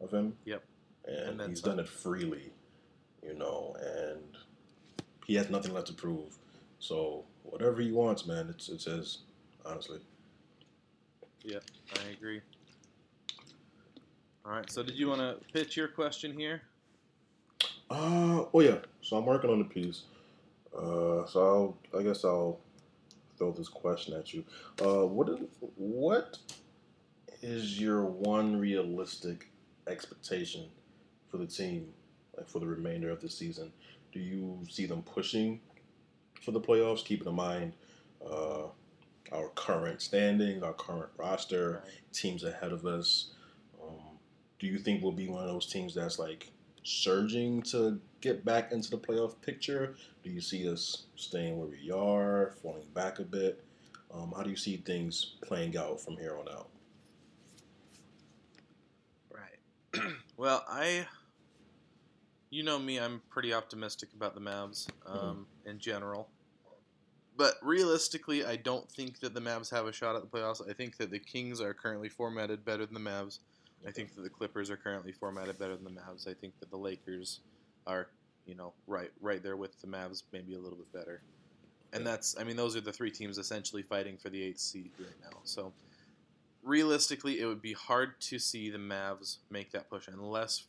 [0.00, 0.36] of him.
[0.44, 0.62] Yep.
[1.06, 2.50] And, And he's done it freely,
[3.22, 4.22] you know, and
[5.26, 6.38] he has nothing left to prove.
[6.78, 9.18] So whatever he wants, man, it's it's his,
[9.64, 9.98] honestly.
[11.42, 11.58] Yeah,
[11.96, 12.40] I agree.
[14.46, 16.62] All right, so did you want to pitch your question here?
[17.90, 18.78] Uh oh yeah.
[19.02, 20.02] So I'm working on the piece.
[20.76, 22.58] Uh, so I'll, I guess I'll
[23.38, 24.44] throw this question at you.
[24.82, 25.38] Uh, what is
[25.76, 26.38] what
[27.42, 29.48] is your one realistic
[29.86, 30.64] expectation
[31.34, 31.88] for the team,
[32.36, 33.72] like for the remainder of the season?
[34.12, 35.60] Do you see them pushing
[36.40, 37.04] for the playoffs?
[37.04, 37.72] Keeping in mind
[38.24, 38.66] uh,
[39.32, 41.82] our current standings, our current roster,
[42.12, 43.32] teams ahead of us.
[43.82, 44.18] Um,
[44.60, 46.52] do you think we'll be one of those teams that's like
[46.84, 49.96] surging to get back into the playoff picture?
[50.22, 53.64] Do you see us staying where we are, falling back a bit?
[54.14, 56.68] Um, how do you see things playing out from here on out?
[59.32, 60.04] Right.
[60.36, 61.06] well, I,
[62.54, 66.28] you know me, I'm pretty optimistic about the Mavs um, in general.
[67.36, 70.68] But realistically, I don't think that the Mavs have a shot at the playoffs.
[70.68, 73.40] I think that the Kings are currently formatted better than the Mavs.
[73.86, 76.28] I think that the Clippers are currently formatted better than the Mavs.
[76.28, 77.40] I think that the Lakers
[77.88, 78.06] are,
[78.46, 81.22] you know, right right there with the Mavs, maybe a little bit better.
[81.92, 84.92] And that's, I mean, those are the three teams essentially fighting for the eighth seed
[85.00, 85.38] right now.
[85.42, 85.72] So
[86.62, 90.64] realistically, it would be hard to see the Mavs make that push unless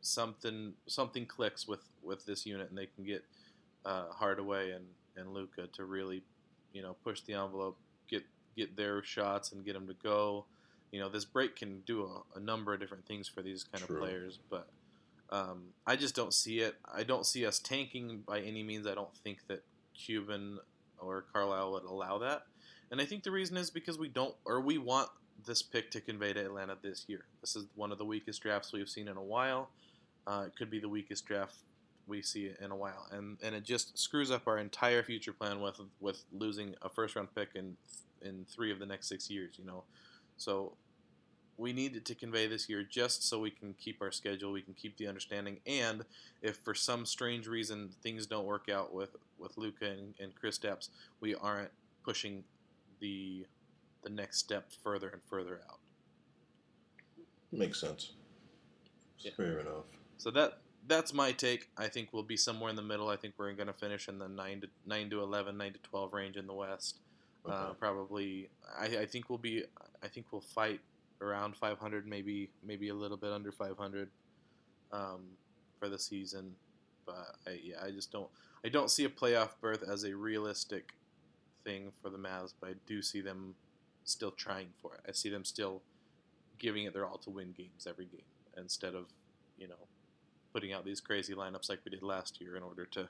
[0.00, 3.24] something something clicks with with this unit and they can get
[3.84, 4.84] uh, Hardaway and
[5.16, 6.22] and Luka to really,
[6.72, 7.76] you know, push the envelope,
[8.08, 8.24] get
[8.56, 10.46] get their shots and get them to go.
[10.92, 13.84] You know, this break can do a, a number of different things for these kind
[13.84, 13.96] True.
[13.96, 14.68] of players, but
[15.30, 16.74] um, I just don't see it.
[16.92, 18.86] I don't see us tanking by any means.
[18.86, 19.62] I don't think that
[19.94, 20.58] Cuban
[20.98, 22.42] or Carlisle would allow that.
[22.90, 25.08] And I think the reason is because we don't, or we want
[25.46, 27.24] this pick to convey to Atlanta this year.
[27.40, 29.70] This is one of the weakest drafts we've seen in a while.
[30.30, 31.56] Uh, it could be the weakest draft
[32.06, 35.60] we see in a while, and and it just screws up our entire future plan
[35.60, 37.76] with with losing a first round pick in
[38.22, 39.54] in three of the next six years.
[39.58, 39.82] You know,
[40.36, 40.74] so
[41.56, 44.74] we need to convey this year just so we can keep our schedule, we can
[44.74, 46.04] keep the understanding, and
[46.42, 50.90] if for some strange reason things don't work out with with Luka and, and Kristaps,
[51.20, 51.72] we aren't
[52.04, 52.44] pushing
[53.00, 53.46] the
[54.04, 55.80] the next step further and further out.
[57.50, 58.12] Makes sense.
[59.18, 59.32] Yeah.
[59.36, 59.84] Fair enough.
[60.20, 61.68] So that that's my take.
[61.78, 63.08] I think we'll be somewhere in the middle.
[63.08, 65.78] I think we're going to finish in the nine to nine to 11, 9 to
[65.78, 66.98] twelve range in the West.
[67.48, 69.64] Uh, probably, I, I think we'll be.
[70.02, 70.80] I think we'll fight
[71.22, 74.10] around 500, maybe maybe a little bit under 500
[74.92, 75.22] um,
[75.78, 76.54] for the season.
[77.06, 78.28] But I, yeah, I just don't.
[78.62, 80.92] I don't see a playoff berth as a realistic
[81.64, 82.52] thing for the Mavs.
[82.60, 83.54] But I do see them
[84.04, 85.00] still trying for it.
[85.08, 85.80] I see them still
[86.58, 88.20] giving it their all to win games every game
[88.58, 89.06] instead of
[89.56, 89.86] you know
[90.52, 93.08] putting out these crazy lineups like we did last year in order to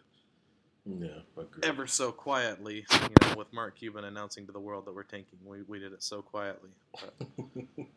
[0.87, 1.21] Yeah,
[1.63, 5.39] ever so quietly, you know, with Mark Cuban announcing to the world that we're tanking.
[5.45, 6.71] We, we did it so quietly.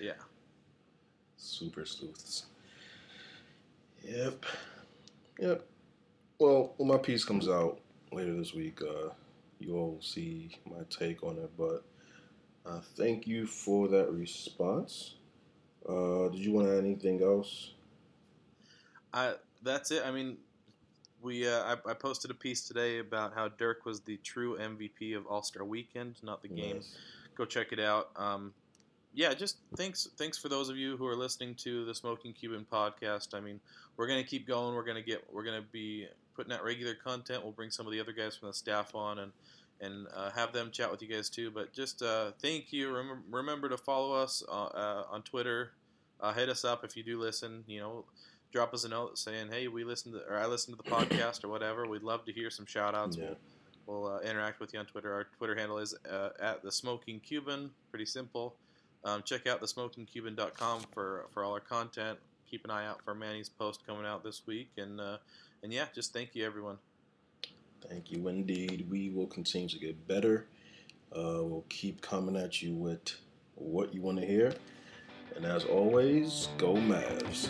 [0.00, 0.12] Yeah.
[1.36, 2.46] Super sleuths.
[4.04, 4.44] Yep.
[5.38, 5.66] Yep.
[6.38, 7.80] Well, when my piece comes out,
[8.12, 9.10] later this week, uh,
[9.58, 11.50] you'll see my take on it.
[11.56, 11.84] But
[12.66, 15.14] uh, thank you for that response.
[15.88, 17.72] Uh, did you want to add anything else?
[19.12, 20.02] I that's it.
[20.04, 20.36] I mean,
[21.22, 25.16] we uh, I, I posted a piece today about how Dirk was the true MVP
[25.16, 26.76] of All Star Weekend, not the game.
[26.76, 26.96] Nice.
[27.36, 28.10] Go check it out.
[28.16, 28.52] Um,
[29.14, 32.66] yeah, just thanks thanks for those of you who are listening to the Smoking Cuban
[32.70, 33.34] podcast.
[33.34, 33.60] I mean,
[33.96, 34.74] we're gonna keep going.
[34.74, 37.42] We're gonna get we're gonna be putting out regular content.
[37.42, 39.32] We'll bring some of the other guys from the staff on and
[39.80, 41.50] and uh, have them chat with you guys too.
[41.50, 42.88] But just uh, thank you.
[42.90, 45.72] Remember, remember to follow us uh, uh, on Twitter.
[46.20, 47.64] Uh, hit us up if you do listen.
[47.66, 48.04] You know,
[48.52, 51.44] drop us a note saying, "Hey, we listened to, or I listened to the podcast
[51.44, 53.16] or whatever." We'd love to hear some shout outs.
[53.16, 53.30] Yeah.
[53.86, 55.12] We'll, we'll uh, interact with you on Twitter.
[55.12, 57.70] Our Twitter handle is uh, at the Smoking Cuban.
[57.90, 58.54] Pretty simple.
[59.04, 62.18] Um, check out the thesmokingcuban.com for for all our content.
[62.48, 65.16] Keep an eye out for Manny's post coming out this week, and uh,
[65.62, 66.78] and yeah, just thank you everyone.
[67.88, 68.86] Thank you indeed.
[68.88, 70.46] We will continue to get better.
[71.10, 73.16] Uh, we'll keep coming at you with
[73.56, 74.54] what you want to hear.
[75.36, 77.48] And as always, go Mavs.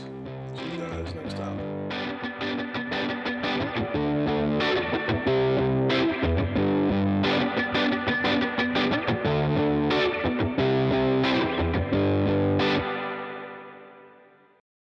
[0.57, 1.59] See you guys next time.